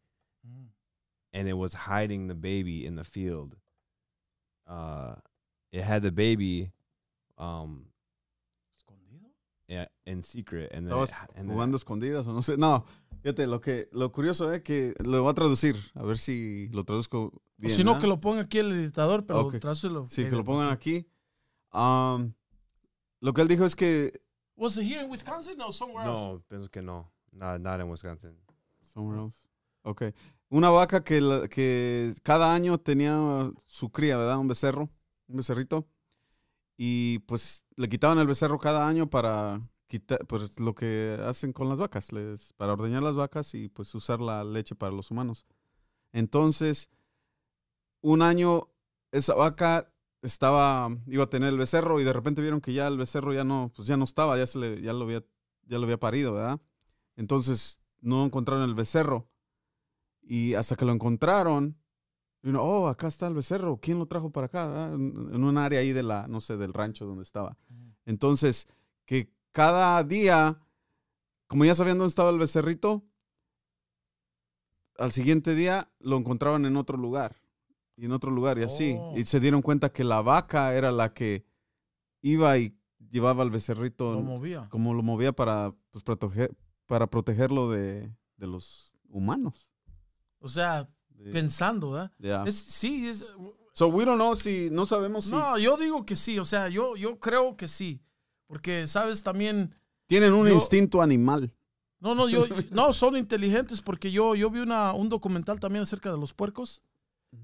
[1.32, 3.56] and it was hiding the baby in the field.
[4.68, 5.16] Uh,
[5.72, 6.72] it had the baby,
[7.38, 7.86] um.
[10.06, 12.56] In secret, and then, and then jugando escondidas o no sé.
[12.56, 12.84] No,
[13.22, 16.84] fíjate, lo que lo curioso es que lo voy a traducir, a ver si lo
[16.84, 17.74] traduzco bien.
[17.76, 17.98] si no, ¿ah?
[17.98, 19.58] que lo ponga aquí el editador, pero Ok.
[19.58, 20.04] tráselo.
[20.04, 21.06] Sí, que lo pongan aquí.
[21.72, 22.32] Um,
[23.20, 24.20] lo que él dijo es que
[24.56, 26.18] Was it here in Wisconsin or somewhere else?
[26.34, 28.36] no, pienso que no, not not in Wisconsin.
[28.80, 29.46] Somewhere else.
[29.82, 30.02] Ok.
[30.48, 34.38] Una vaca que, la- que cada año tenía su cría, ¿verdad?
[34.38, 34.90] Un becerro,
[35.28, 35.86] un becerrito.
[36.76, 39.60] Y pues le quitaban el becerro cada año para
[39.90, 43.92] quitar, pues lo que hacen con las vacas, les, para ordeñar las vacas y pues
[43.94, 45.46] usar la leche para los humanos.
[46.12, 46.90] Entonces,
[48.00, 48.68] un año
[49.10, 52.98] esa vaca estaba, iba a tener el becerro y de repente vieron que ya el
[52.98, 55.24] becerro ya no, pues ya no estaba, ya se le, ya lo había,
[55.66, 56.60] ya lo había parido, ¿verdad?
[57.16, 59.28] Entonces no encontraron el becerro.
[60.22, 61.76] Y hasta que lo encontraron,
[62.42, 63.80] y uno, oh, acá está el becerro.
[63.82, 64.68] ¿Quién lo trajo para acá?
[64.68, 64.94] verdad?
[64.94, 67.58] En, en un área ahí de la, no sé, del rancho donde estaba.
[68.06, 68.68] Entonces,
[69.04, 70.60] que cada día,
[71.46, 73.04] como ya sabían dónde estaba el becerrito,
[74.98, 77.36] al siguiente día lo encontraban en otro lugar.
[77.96, 78.96] Y en otro lugar, y así.
[78.98, 79.14] Oh.
[79.16, 81.44] Y se dieron cuenta que la vaca era la que
[82.22, 82.74] iba y
[83.10, 84.68] llevaba al becerrito Lo movía.
[84.70, 89.72] como lo movía para, pues, proteger, para protegerlo de, de los humanos.
[90.38, 92.48] O sea, De- pensando, ¿verdad?
[92.48, 93.34] Es, sí, es,
[93.72, 96.68] So we don't know si, no sabemos si No, yo digo que sí, o sea,
[96.68, 98.02] yo, yo creo que sí.
[98.50, 99.22] Porque, ¿sabes?
[99.22, 99.72] También,
[100.06, 101.54] tienen un yo- instinto animal.
[102.00, 106.10] no, no, yo, no, son inteligentes porque yo, yo vi una, un documental también acerca
[106.10, 106.82] de los puercos,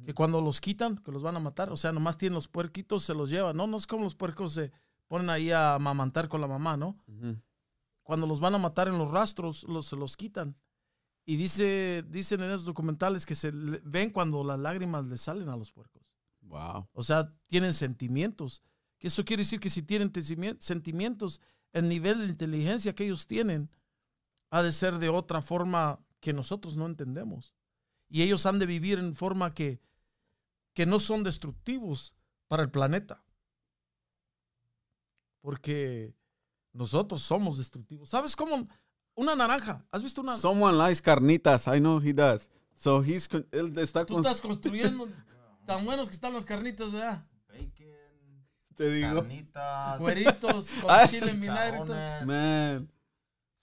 [0.05, 3.05] que cuando los quitan, que los van a matar, o sea, nomás tienen los puerquitos,
[3.05, 4.73] se los llevan, no, no es como los puercos se
[5.07, 6.99] ponen ahí a amamantar con la mamá, ¿no?
[8.03, 10.57] Cuando los van a matar en los rastros, los, se los quitan.
[11.25, 15.57] Y dice, dicen en esos documentales que se ven cuando las lágrimas le salen a
[15.57, 16.03] los puercos.
[16.41, 16.89] Wow.
[16.93, 18.63] O sea, tienen sentimientos.
[18.99, 20.13] Que eso quiere decir que si tienen
[20.59, 21.41] sentimientos,
[21.73, 23.71] el nivel de inteligencia que ellos tienen
[24.51, 27.55] ha de ser de otra forma que nosotros no entendemos.
[28.09, 29.81] Y ellos han de vivir en forma que,
[30.73, 32.15] que no son destructivos
[32.49, 33.23] para el planeta.
[35.41, 36.15] Porque
[36.73, 38.11] nosotros somos destructivos.
[38.11, 38.69] ¿Sabes cómo?
[39.15, 39.85] Una naranja.
[39.91, 40.37] ¿Has visto una?
[40.37, 41.67] Someone likes carnitas.
[41.67, 42.49] I know he does.
[42.77, 45.09] So he's él está Tú estás construyendo
[45.65, 47.27] tan buenos que están las carnitas, ¿verdad?
[48.77, 49.17] Te digo.
[49.17, 51.09] carnitas, Cueritos con Ay.
[51.09, 51.79] chile en vinagre.
[51.79, 51.95] y todo.
[51.97, 52.91] chicharrones, Man.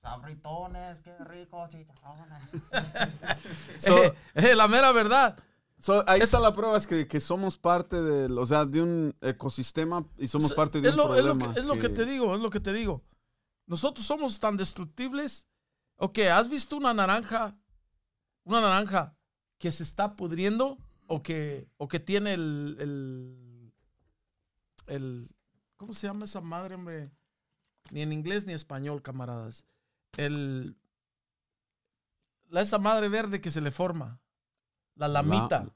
[0.01, 2.39] sabritones, qué rico, chicharrones.
[3.77, 5.37] So, Eh, eh, la mera verdad.
[5.79, 8.81] so, ahí Es- está la prueba, es que, que somos parte del, o sea, de
[8.81, 11.53] un ecosistema y somos Es- parte de es un lo, es lo problema.
[11.53, 13.03] que, es lo que te digo, es lo que te digo.
[13.65, 15.47] Nosotros somos tan destructibles.
[15.97, 17.55] Ok, ¿has visto una naranja?
[18.43, 19.15] Una naranja
[19.57, 23.52] que se está pudriendo o que, o que tiene el, el,
[24.87, 25.29] el-
[25.77, 27.11] ¿Cómo se llama esa madre, hombre?
[27.91, 29.65] Ni en inglés ni español, camaradas.
[30.17, 30.77] El.
[32.49, 34.19] La, esa madre verde que se le forma.
[34.95, 35.67] La lamita.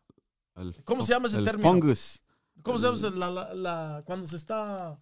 [0.56, 1.70] El ¿Cómo se llama ese el término?
[1.70, 2.24] Fungus.
[2.64, 5.00] ¿Cómo se llama la, la- la- cuando se está,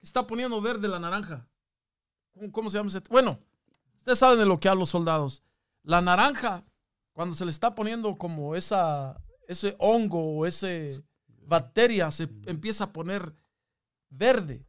[0.00, 1.48] está poniendo verde la naranja?
[2.32, 3.00] ¿Cómo, cómo se llama ese?
[3.10, 3.38] Bueno,
[3.96, 5.42] ustedes saben de lo que hablo, soldados.
[5.82, 6.64] La naranja,
[7.12, 11.02] cuando se le está poniendo como esa, ese hongo o ese
[11.46, 13.34] bacteria, se empieza a poner
[14.08, 14.66] verde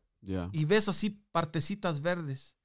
[0.51, 2.57] y ves así partecitas verdes.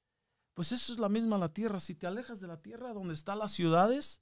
[0.53, 1.79] Pues eso es la misma la tierra.
[1.79, 4.19] Si te alejas de la tierra donde están las ciudades,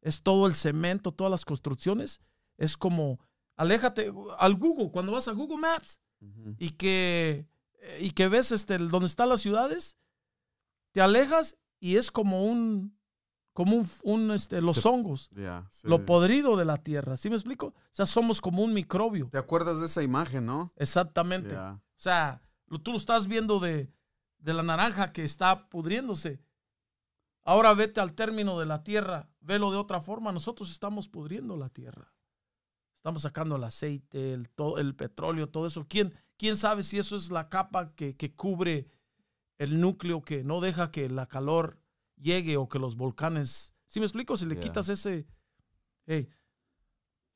[0.00, 2.20] es todo el cemento, todas las construcciones.
[2.56, 3.18] Es como,
[3.56, 6.00] aléjate al Google, cuando vas a Google Maps
[6.58, 7.46] y que,
[8.00, 9.96] y que ves este, donde están las ciudades,
[10.92, 12.98] te alejas y es como un,
[13.60, 15.86] como un, un, este, los hongos, sí.
[15.86, 17.18] lo podrido de la tierra.
[17.18, 17.66] ¿Sí me explico?
[17.66, 19.28] O sea, somos como un microbio.
[19.30, 20.72] ¿Te acuerdas de esa imagen, no?
[20.76, 21.54] Exactamente.
[21.54, 22.40] O sea,
[22.82, 23.92] tú lo estás viendo de,
[24.38, 26.40] de la naranja que está pudriéndose.
[27.44, 30.32] Ahora vete al término de la tierra, velo de otra forma.
[30.32, 32.14] Nosotros estamos pudriendo la tierra.
[32.96, 35.84] Estamos sacando el aceite, el, to- el petróleo, todo eso.
[35.86, 38.88] ¿Quién, ¿Quién sabe si eso es la capa que, que cubre
[39.58, 41.78] el núcleo que no deja que la calor
[42.20, 43.74] llegue o que los volcanes...
[43.86, 44.36] ¿Sí me explico?
[44.36, 45.26] Si le quitas ese...
[46.06, 46.28] Hey,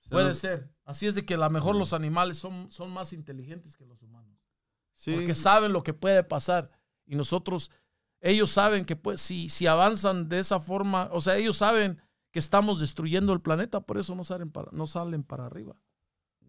[0.09, 0.71] puede ser.
[0.85, 4.03] Así es de que a lo mejor los animales son, son más inteligentes que los
[4.03, 4.35] humanos
[4.95, 6.71] Sí, porque saben lo que puede pasar.
[7.05, 7.71] Y nosotros,
[8.21, 12.39] ellos saben que pues, si, si avanzan de esa forma, o sea, ellos saben que
[12.39, 15.77] estamos destruyendo el planeta, por eso no salen para, no salen para arriba,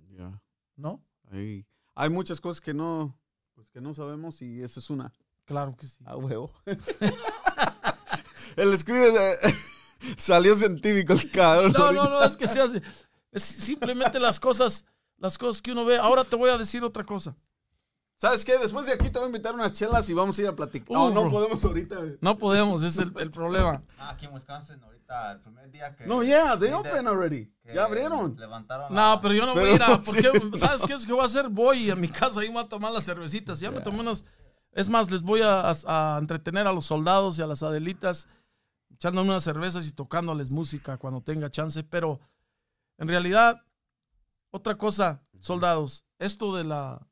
[0.09, 0.41] ya.
[0.75, 1.03] ¿no?
[1.29, 3.19] Hay, hay muchas cosas que no,
[3.53, 5.11] pues que no sabemos y esa es una.
[5.43, 6.03] Claro que sí.
[6.05, 6.51] A huevo.
[8.57, 9.55] el escribe de-
[10.17, 11.71] salió científico el cabrón.
[11.73, 12.81] No, no, no, es que se hace.
[13.31, 14.85] Es simplemente las cosas,
[15.17, 15.97] las cosas que uno ve.
[15.97, 17.35] Ahora te voy a decir otra cosa.
[18.17, 18.57] ¿Sabes qué?
[18.57, 20.91] Después de aquí te voy a invitar unas chelas y vamos a ir a platicar.
[20.93, 21.31] No, Uh, no bro.
[21.31, 21.95] podemos ahorita.
[21.97, 22.17] güey.
[22.21, 23.83] No podemos, es el, el problema.
[23.99, 26.05] Ah, aquí en Wisconsin, ahorita, el primer día que.
[26.05, 27.51] No, yeah, they de- open already.
[27.73, 28.37] Ya abrieron.
[28.39, 28.87] Levantaron.
[28.93, 30.01] No, la- pero yo no voy a ir a.
[30.01, 30.21] ¿por sí.
[30.21, 30.57] qué?
[30.57, 31.49] ¿Sabes qué es que voy a hacer?
[31.49, 33.59] Voy a mi casa y voy a tomar las cervecitas.
[33.59, 34.23] Ya me tomé unas.
[34.71, 38.29] Es más, les voy a, a- a entretener a los soldados y a las adelitas,
[38.95, 41.83] echándome unas cervezas y tocándoles música cuando tenga chance.
[41.83, 42.19] Pero
[42.97, 43.63] en realidad,
[44.51, 47.07] otra cosa, soldados, esto de la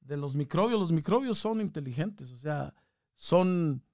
[0.00, 2.74] de los microbios, los microbios son inteligentes, o sea,
[3.14, 3.84] son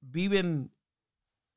[0.00, 0.70] viven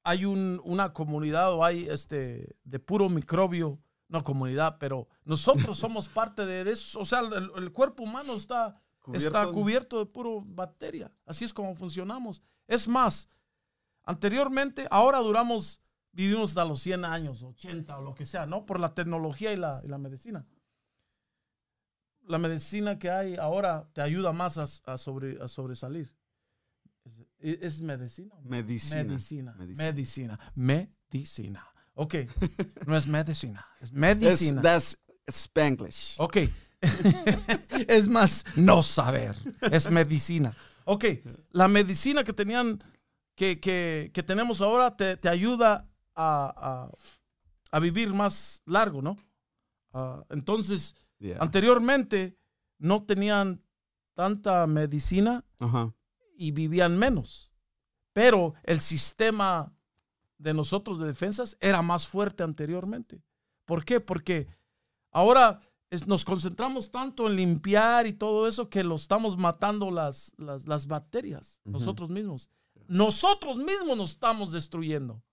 [0.04, 6.08] hay un- una comunidad o hay este de puro microbio, no comunidad, pero nosotros somos
[6.08, 8.82] parte de, eso, o sea, el, el cuerpo humano está
[9.14, 9.52] está Cubierto.
[9.54, 11.10] cubierto de puro bacteria.
[11.26, 12.42] Así es como funcionamos.
[12.68, 13.30] Es más,
[14.08, 18.66] anteriormente, ahora duramos, vivimos hasta los 100 años, 80 o lo que sea, ¿no?
[18.66, 20.48] Por la tecnología y la, y la medicina.
[22.26, 26.14] La medicina que hay ahora te ayuda más a, a sobre, a sobresalir.
[27.40, 28.36] ¿Es, es medicina?
[28.44, 29.04] Medicina.
[29.04, 29.56] Medicina.
[29.58, 29.84] Medicina.
[29.86, 30.40] Medicina.
[30.56, 31.68] Medicina.
[31.94, 32.16] Ok.
[32.86, 33.66] No es medicina.
[33.82, 34.62] Es medicina.
[34.62, 36.16] that's Spanglish.
[36.20, 36.38] Ok.
[37.88, 39.36] es más, no saber.
[39.72, 40.56] Es medicina.
[40.86, 41.06] Ok.
[41.52, 42.82] La medicina que tenían,
[43.38, 46.92] que, que- que tenemos ahora, te, te ayuda a, a-
[47.72, 49.16] a vivir más largo, ¿no?
[49.94, 51.38] Ah, entonces, Yeah.
[51.40, 52.38] anteriormente
[52.80, 53.64] no tenían
[54.14, 55.44] tanta medicina
[56.38, 57.52] y vivían menos.
[58.14, 59.74] Pero el sistema
[60.38, 63.24] de nosotros de defensas era más fuerte anteriormente.
[63.66, 64.00] ¿Por qué?
[64.00, 64.48] Porque
[65.12, 70.34] ahora es- nos concentramos tanto en limpiar y todo eso que lo estamos matando las,
[70.38, 72.50] las, las bacterias, nosotros mismos.
[72.88, 75.24] Nosotros mismos nos estamos destruyendo.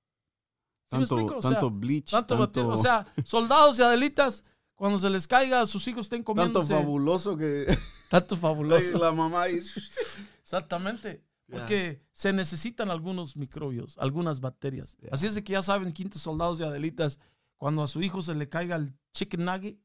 [0.90, 1.36] ¿Sí me Tanto?
[1.36, 5.66] O sea, tanto bleach, tanto tanto, o sea, soldados y adelitas, cuando se les caiga,
[5.66, 6.64] sus hijos estén tanto comiendo.
[6.64, 7.66] fabuloso que
[8.08, 8.98] Tanto fabuloso.
[8.98, 9.60] la mamá ahí.
[10.42, 11.24] Exactamente.
[11.50, 14.96] Porque se necesitan algunos microbios, algunas bacterias.
[15.00, 15.08] Ya.
[15.12, 17.18] Así es de que ya saben, quintos soldados y adelitas,
[17.56, 19.78] cuando a su hijo se le caiga el chicken nugget,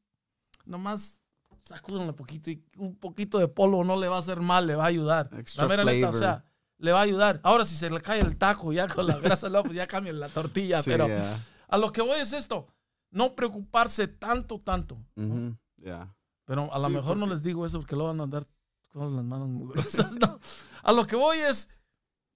[0.64, 1.20] nomás
[1.62, 4.76] sacúdenlo un poquito y un poquito de polvo no le va a hacer mal, le
[4.76, 5.30] va a ayudar.
[5.38, 6.44] Extra la mera neta, o sea,
[6.80, 7.40] le va a ayudar.
[7.44, 10.18] Ahora, si se le cae el taco ya con la grasa, no, pues ya cambien
[10.18, 10.82] la tortilla.
[10.82, 11.38] Sí, pero yeah.
[11.68, 12.66] a lo que voy es esto,
[13.10, 14.98] no preocuparse tanto, tanto.
[15.76, 16.14] yeah.
[16.44, 18.46] Pero a lo Sí, mejor no les digo eso porque lo van a andar
[18.88, 20.12] con las manos mugrosas.
[20.20, 20.40] No.
[20.82, 21.68] A lo que voy es,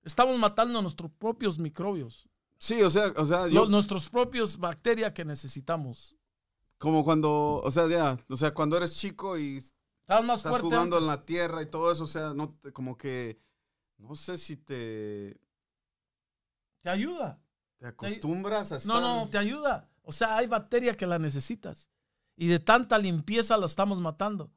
[0.02, 5.12] estamos matando a nuestros propios microbios, Sí, o sea, o sea, yo nuestros propios bacterias
[5.12, 6.16] que necesitamos.
[6.78, 10.68] como cuando, o sea, ya, o sea, cuando eres chico y Estás más estás fuerte.
[10.68, 13.38] jugando en la tierra y todo eso, o sea, no como que
[13.98, 15.40] no sé si te,
[16.82, 17.40] Te ayuda.
[17.78, 19.88] te acostumbras a estar No, no, te ayuda.
[20.02, 21.90] O sea, hay bacteria que la necesitas.
[22.36, 24.50] Y de tanta limpieza la estamos matando.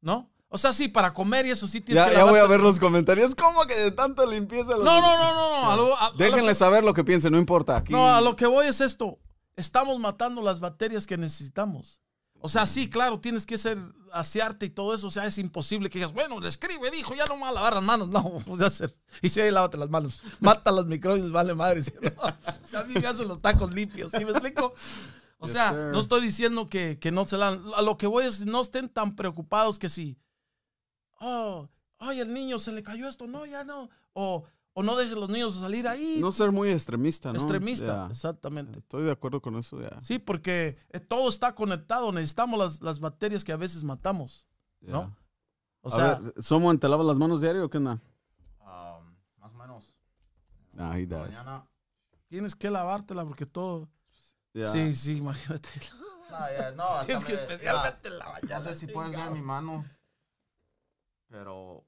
[0.00, 0.30] ¿No?
[0.48, 2.60] O sea, sí, para comer y eso sí tienes Ya, que ya voy a ver
[2.60, 3.34] los comentarios.
[3.36, 4.72] ¿Cómo que de tanta limpieza?
[4.72, 5.70] los- No, no, no, no, no.
[5.70, 7.76] A lo- a- a lo Déjenle que- saber lo que piensen, no importa.
[7.76, 9.20] Aquí, No, a lo que voy es esto.
[9.56, 12.02] Estamos matando las bacterias que necesitamos.
[12.40, 13.78] O sea, sí, claro, tienes que ser,
[14.12, 15.06] asearte y todo eso.
[15.06, 17.52] O sea, es imposible que digas, bueno, le escribe, dijo, ya no me voy a
[17.52, 18.08] lavar las manos.
[18.10, 18.96] No, pues hacer.
[19.22, 20.22] Y si ahí lávate las manos.
[20.40, 21.82] Mata los microbios, vale madre.
[21.82, 21.92] ¿sí?
[22.02, 22.10] No,
[22.64, 24.10] o sea, a mí me hacen los tacos limpios.
[24.12, 24.74] ¿Sí me explico?
[25.38, 25.78] O Yes, sea, sir.
[25.92, 27.48] no estoy diciendo que, que no se la...
[27.76, 30.18] A lo que voy es, no estén tan preocupados que si...
[31.20, 33.26] Oh, ay, el niño se le cayó esto.
[33.26, 33.90] No, ya no.
[34.14, 36.18] O, o no dejen los niños salir ahí.
[36.20, 37.38] no ser muy extremista, ¿no?
[37.38, 38.78] Extremista, exactamente.
[38.78, 40.00] Estoy de acuerdo con eso, ya.
[40.00, 42.12] Sí, porque eh, todo está conectado.
[42.12, 44.48] Necesitamos las, las bacterias que a veces matamos.
[44.80, 44.92] ya.
[44.92, 45.16] ¿no?
[45.82, 48.00] O a sea, ver, ¿Somo te lavas las manos diario o qué onda?
[48.60, 49.96] Um, más o menos.
[50.78, 51.28] Ah, he does.
[51.34, 51.66] Mañana.
[52.28, 53.88] tienes que lavártela porque todo.
[54.52, 54.68] Yeah.
[54.68, 55.68] Sí, sí, imagínate.
[56.30, 58.60] No, ya, no, es que me- especialmente ya, la No mañana.
[58.60, 59.84] sé si puedes ver mi mano,
[61.28, 61.84] pero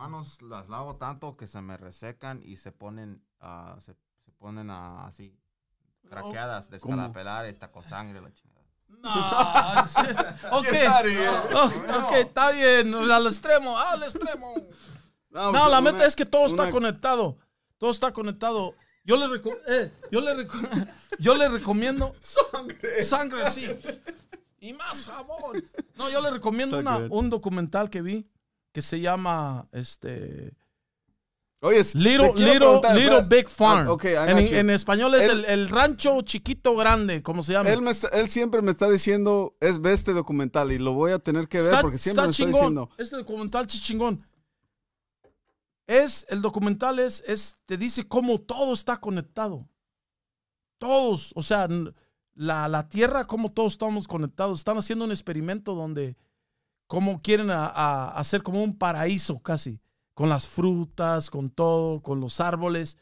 [0.00, 3.92] manos las lavo tanto que se me resecan y se ponen, ah, se,
[4.24, 5.36] se ponen ah, así,
[6.08, 8.60] craqueadas, descalapelar, esta con sangre, la chingada.
[8.88, 10.66] No, es- es- ok.
[11.54, 11.66] Oh,
[12.06, 12.94] ok, está bien.
[12.94, 14.54] Al extremo, al extremo.
[15.30, 17.36] No, No, la una- meta es que todo está una- conectado.
[17.78, 18.74] Todo está conectado.
[19.04, 22.14] Yo le, reco- eh, yo le, reco- yo le recomiendo.
[22.20, 23.02] Sangre.
[23.04, 23.66] Sangre, sí.
[24.60, 25.62] Y más jabón.
[25.96, 28.26] No, yo le recomiendo So una- un documental que vi
[28.72, 30.54] que se llama este
[31.62, 33.22] Oye, te Little, Little, Little.
[33.28, 33.88] Big Farm.
[33.88, 37.52] Ah, ok, I en, en español es Él- el, el rancho chiquito grande, ¿cómo se
[37.52, 37.68] llama?
[37.68, 41.12] Él, me está- él siempre me está diciendo, es ve este documental y lo voy
[41.12, 42.52] a tener que ver porque siempre me está chingón.
[42.60, 42.90] diciendo.
[42.96, 44.26] Este documental es chingón.
[45.86, 49.68] Es, el documental es, es, te dice cómo todo está conectado.
[50.78, 51.68] Todos, o sea,
[52.34, 54.60] la, la tierra, cómo todos estamos conectados.
[54.60, 56.16] Están haciendo un experimento donde,
[56.90, 59.78] cómo quieren a- a hacer como un paraíso casi,
[60.12, 62.98] con las frutas, con todo, con los árboles.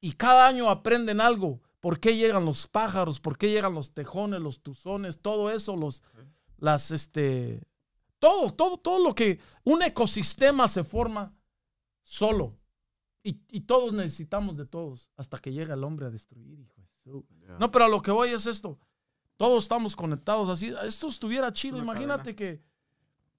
[0.00, 1.60] Y cada año aprenden algo.
[1.80, 3.18] ¿Por qué llegan los pájaros?
[3.18, 5.18] ¿Por qué llegan los tejones, los tuzones?
[5.20, 6.04] Todo eso, los,
[6.58, 7.64] las, este,
[8.20, 11.34] todo, todo, todo lo que un ecosistema se forma
[12.02, 12.56] solo.
[13.24, 16.86] Y, y todos necesitamos de todos hasta que llega el hombre a destruir, hijo de
[17.02, 17.26] su-
[17.58, 18.78] No, pero a lo que voy es esto.
[19.36, 20.72] Todos estamos conectados así.
[20.84, 21.76] Esto estuviera chido.
[21.82, 22.62] Imagínate que,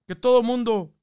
[0.08, 0.94] que todo mundo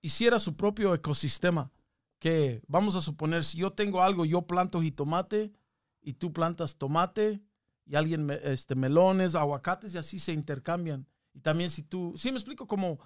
[0.00, 1.70] hiciera su propio ecosistema.
[2.18, 5.52] Que vamos a suponer, si yo tengo algo, yo planto jitomate
[6.00, 7.42] y tú plantas tomate
[7.84, 11.06] y alguien este, melones, aguacates y así se intercambian.
[11.34, 13.00] Y también si tú, sí me explico como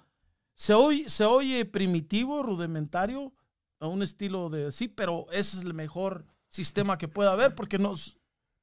[0.53, 3.33] se oye, se oye primitivo, rudimentario,
[3.79, 7.77] a un estilo de sí, pero ese es el mejor sistema que pueda haber porque
[7.77, 7.93] no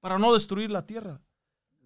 [0.00, 1.20] para no destruir la tierra.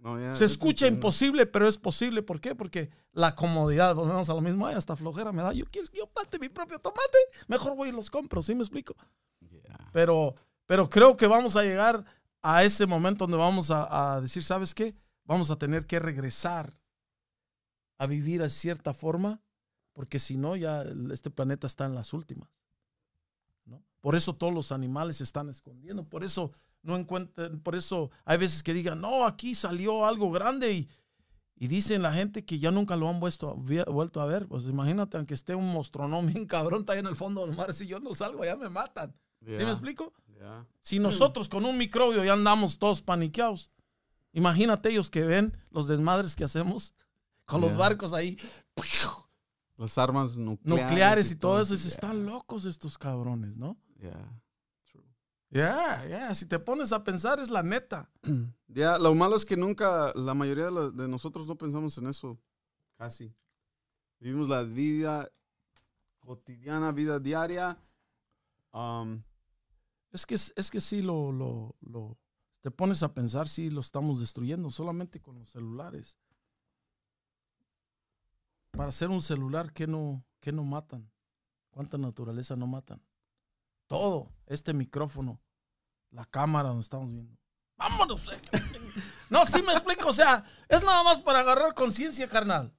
[0.00, 2.22] No, ya, Se escucha imposible, pero es posible.
[2.22, 2.54] ¿Por qué?
[2.54, 5.52] Porque la comodidad, volvemos a lo mismo, ay, hasta flojera me da.
[5.52, 8.62] Yo quiero que yo plante mi propio tomate, mejor voy y los compro, ¿sí me
[8.62, 8.94] explico?
[9.40, 9.90] Yeah.
[9.92, 10.34] Pero,
[10.66, 12.04] pero creo que vamos a llegar
[12.42, 14.94] a ese momento donde vamos a, a decir, ¿sabes qué?
[15.24, 16.78] Vamos a tener que regresar
[17.98, 19.40] a vivir de cierta forma,
[19.92, 22.48] porque si no, ya este planeta está en las últimas.
[23.64, 23.82] ¿no?
[24.00, 28.38] Por eso todos los animales se están escondiendo, por eso no encuentran, por eso hay
[28.38, 30.88] veces que digan, no, aquí salió algo grande y,
[31.56, 33.50] y dicen la gente que ya nunca lo han vuelto,
[34.20, 34.46] a ver.
[34.46, 37.74] Pues imagínate, aunque esté un monstronón bien cabrón, está ahí en el fondo del mar,
[37.74, 39.14] si yo no salgo, ya me matan.
[39.40, 40.12] ¿Sí Yeah, me explico?
[40.36, 40.66] yeah.
[40.80, 43.70] Si nosotros con un microbio ya andamos todos paniqueados,
[44.32, 46.92] imagínate ellos que ven los desmadres que hacemos
[47.44, 48.36] con los barcos ahí
[49.76, 51.74] Las armas nucleares, nucleares y todo eso.
[51.74, 53.76] Y están locos estos cabrones, ¿no?
[55.50, 56.10] Yeah, true.
[56.10, 58.10] Ya, ya, si te pones a pensar es la neta.
[58.70, 62.06] Ya, lo malo es que nunca, la mayoría de, la- de nosotros no pensamos en
[62.08, 62.38] eso.
[62.98, 63.34] Casi.
[64.20, 65.30] Vivimos la vida
[66.20, 67.78] cotidiana, vida diaria.
[68.74, 69.22] Um,
[70.12, 72.18] Es que, es que sí lo, lo, lo,
[72.60, 76.18] te pones a pensar, sí lo estamos destruyendo solamente con los celulares.
[78.72, 81.10] Para hacer un celular, ¿qué no, qué no matan?
[81.70, 83.00] ¿Cuánta naturaleza no matan?
[83.88, 85.40] Todo, este micrófono,
[86.10, 87.36] la cámara donde estamos viendo.
[87.76, 88.30] Vámonos.
[88.32, 88.40] eh.
[89.30, 92.74] No, sí me explico, o sea, es nada más para agarrar conciencia, carnal.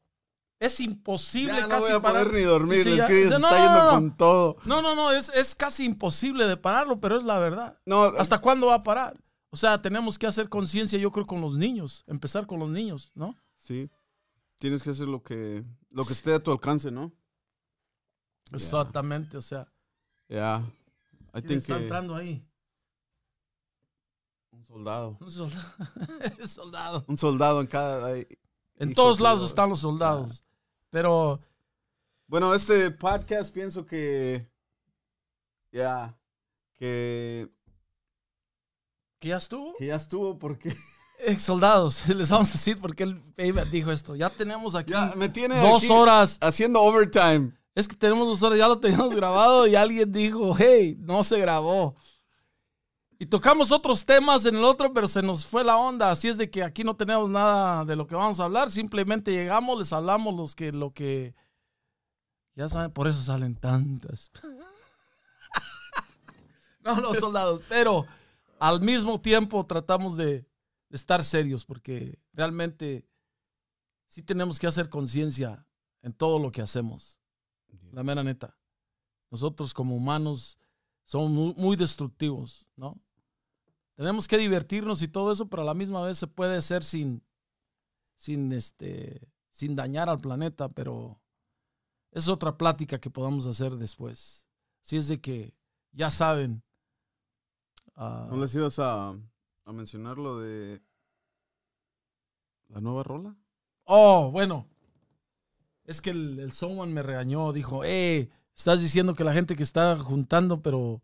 [0.60, 2.84] Es imposible ya no casi voy a parar- poder ni dormir.
[2.84, 4.58] Sí, es ya- que se no, está yendo no, con todo.
[4.66, 7.80] No, no, no, es, es casi imposible de pararlo, pero es la verdad.
[7.86, 9.16] No, ¿Hasta cuándo va a parar?
[9.52, 12.04] O sea, tenemos que hacer conciencia, yo creo, con los niños.
[12.08, 13.36] Empezar con los niños, ¿no?
[13.58, 13.90] sí.
[14.58, 17.14] Tienes que hacer lo que, lo que esté a tu alcance, ¿no?
[18.46, 18.56] Yeah.
[18.58, 19.72] Exactamente, o sea.
[20.28, 20.64] Ya.
[21.34, 22.46] I ¿quién think está entrando ahí?
[24.52, 25.18] un soldado.
[25.20, 25.74] Un soldado.
[26.48, 27.06] soldado.
[27.08, 28.08] Un soldado en cada.
[28.08, 28.28] ahí.
[28.78, 30.44] En todos lados están los soldados.
[30.90, 31.40] Pero
[32.28, 34.48] Bueno, este podcast pienso que.
[35.72, 36.18] Ya.
[36.78, 37.50] que,
[39.20, 39.76] que ya estuvo.
[39.78, 40.76] que ya estuvo porque.
[41.22, 44.16] Eh, soldados, les vamos a decir porque él Payback dijo esto.
[44.16, 46.38] Ya tenemos aquí Ya me tiene dos aquí horas.
[46.40, 47.52] haciendo overtime.
[47.76, 51.40] Es que tenemos dos horas, ya lo teníamos grabado y alguien dijo, hey, no se
[51.40, 51.96] grabó.
[53.22, 56.10] Y tocamos otros temas en el otro, pero se nos fue la onda.
[56.10, 58.72] Así es de que aquí no tenemos nada de lo que vamos a hablar.
[58.72, 61.36] Simplemente llegamos, les hablamos los que, lo que.
[62.56, 64.32] Ya saben, por eso salen tantas.
[66.80, 67.62] no, los soldados.
[67.68, 68.06] Pero
[68.58, 70.48] al mismo tiempo tratamos de,
[70.88, 73.06] de estar serios, porque realmente
[74.08, 75.68] sí tenemos que hacer conciencia
[76.02, 77.19] en todo lo que hacemos.
[77.92, 78.58] La mera neta.
[79.32, 80.60] Nosotros como humanos
[81.06, 83.00] somos muy, muy destructivos, ¿no?
[84.00, 87.22] tenemos que divertirnos y todo eso, pero a la misma vez se puede hacer sin,
[88.16, 91.20] sin, este, sin dañar al planeta, pero
[92.12, 94.48] es otra plática que podamos hacer después.
[94.80, 95.54] Si es de que
[95.92, 96.64] ya saben.
[97.98, 100.82] ah, ¿No les ibas a, a mencionar lo de
[102.70, 103.36] la nueva rola?
[103.84, 104.66] Oh, bueno.
[105.90, 109.64] Es que el, el Someone me regañó, dijo, eh, estás diciendo que la gente que
[109.64, 111.02] está juntando, pero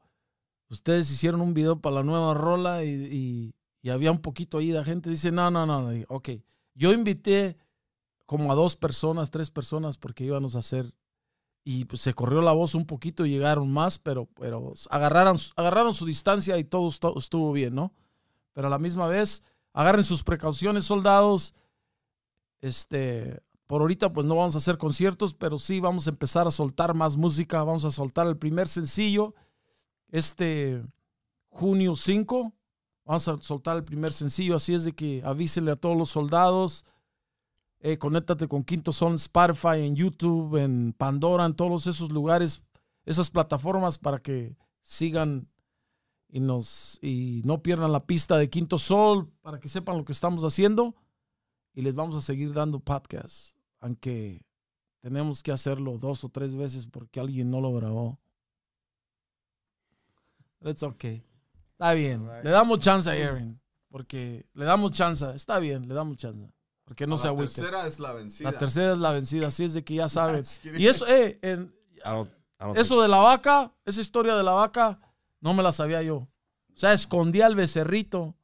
[0.70, 4.84] ustedes hicieron un video para la nueva rola y, y- había un poquito ahí de
[4.84, 5.10] gente.
[5.10, 6.30] Dice, no, no, no, Ok,
[6.76, 7.58] yo invité
[8.28, 10.94] como a dos personas, tres personas, porque íbamos a hacer,
[11.64, 15.96] y pues se corrió la voz un poquito y llegaron más, pero, pero agarraron, agarraron
[15.96, 17.92] su distancia y todo estu- estuvo bien, ¿no?
[18.54, 19.42] Pero a la misma vez,
[19.74, 21.56] agarren sus precauciones, soldados.
[22.62, 26.52] Este, por ahorita pues no vamos a hacer conciertos, pero sí vamos a empezar a
[26.52, 27.64] soltar más música.
[27.64, 29.34] Vamos a soltar el primer sencillo
[30.16, 30.84] este
[31.50, 32.54] junio 5.
[33.06, 36.86] Vamos a soltar el primer sencillo, así es de que avísenle a todos los soldados.
[37.80, 42.64] Eh, conéctate con Quinto Son Spotify, en YouTube, en Pandora, en todos esos lugares,
[43.06, 45.48] esas plataformas para que sigan
[46.30, 50.14] y nos y no pierdan la pista de Quinto Sol, para que sepan lo que
[50.14, 50.96] estamos haciendo
[51.74, 53.55] y les vamos a seguir dando podcast,
[53.86, 54.44] aunque
[55.00, 58.20] tenemos que hacerlo dos o tres veces porque alguien no lo grabó.
[60.62, 61.24] It's okay.
[61.74, 62.28] Está bien.
[62.44, 65.30] Le damos chance a Aaron, porque le damos chance.
[65.36, 66.52] Está bien, le damos chance.
[66.84, 67.54] Porque no se la agüite.
[67.54, 68.52] tercera es la vencida.
[68.52, 70.08] La tercera es la vencida, así es de que ya
[70.64, 70.82] kidding.
[70.82, 72.32] Y eso, eh, en- I don't.
[72.60, 72.78] I don't.
[72.80, 75.00] eso de la vaca, esa historia de la vaca,
[75.42, 76.16] no me la sabía yo.
[76.16, 76.30] O
[76.78, 78.36] sea, escondía al becerrito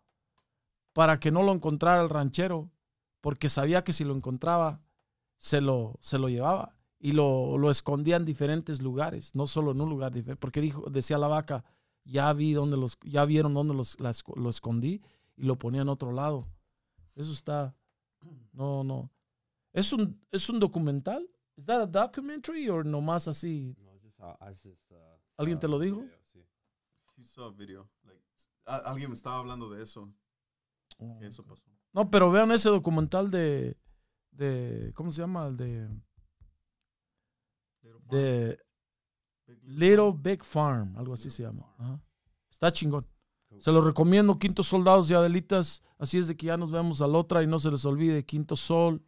[0.93, 2.69] para que no lo encontrara el ranchero,
[3.21, 4.81] porque sabía que si lo encontraba,
[5.41, 6.75] se lo, se lo llevaba.
[6.99, 10.39] Y lo, lo escondía en diferentes lugares, no solo en un lugar diferente.
[10.39, 11.63] Porque dijo, decía la vaca,
[12.05, 15.01] ya vi dónde los, ya vieron dónde los, la esco- lo escondí
[15.35, 16.47] y lo ponía en otro lado.
[17.15, 17.75] Eso está,
[18.53, 19.09] no, no.
[19.73, 21.27] ¿Es un, es un documental?
[21.57, 23.75] ¿Es that a documentary o nomás así?
[23.79, 24.95] No, just, uh, I just, uh,
[25.37, 26.01] ¿Alguien te lo dijo?
[26.01, 26.39] video, sí.
[27.17, 27.89] He saw a video.
[28.03, 28.21] Like,
[28.65, 30.07] a- alguien me estaba hablando de eso.
[31.19, 31.63] Que eso pasó.
[31.93, 33.75] No, pero vean ese documental de,
[34.31, 35.47] de ¿cómo se llama?
[35.47, 35.89] El de,
[38.09, 38.59] de
[39.63, 41.73] Little Big Farm, algo así se llama.
[41.77, 42.01] Ajá.
[42.49, 43.07] Está chingón.
[43.59, 45.83] Se lo recomiendo, Quinto Soldados y Adelitas.
[45.97, 48.25] Así es de que ya nos vemos a la otra y no se les olvide,
[48.25, 49.03] Quinto Sol,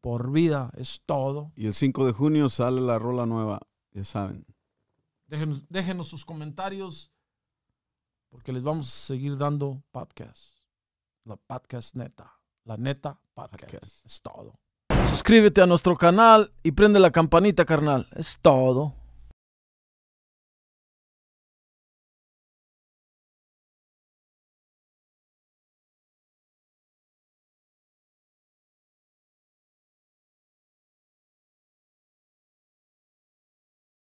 [0.00, 1.52] por vida, es todo.
[1.56, 3.60] Y el 5 de junio sale la rola nueva.
[3.92, 4.44] Ya saben.
[5.26, 7.10] Déjenos, déjenos sus comentarios
[8.28, 10.58] porque les vamos a seguir dando podcast.
[11.24, 12.38] La podcast neta.
[12.64, 13.72] La neta podcast.
[13.72, 14.06] Podcast.
[14.06, 14.60] Es todo.
[15.10, 18.08] Suscríbete a nuestro canal y prende la campanita, carnal.
[18.16, 18.94] Es todo.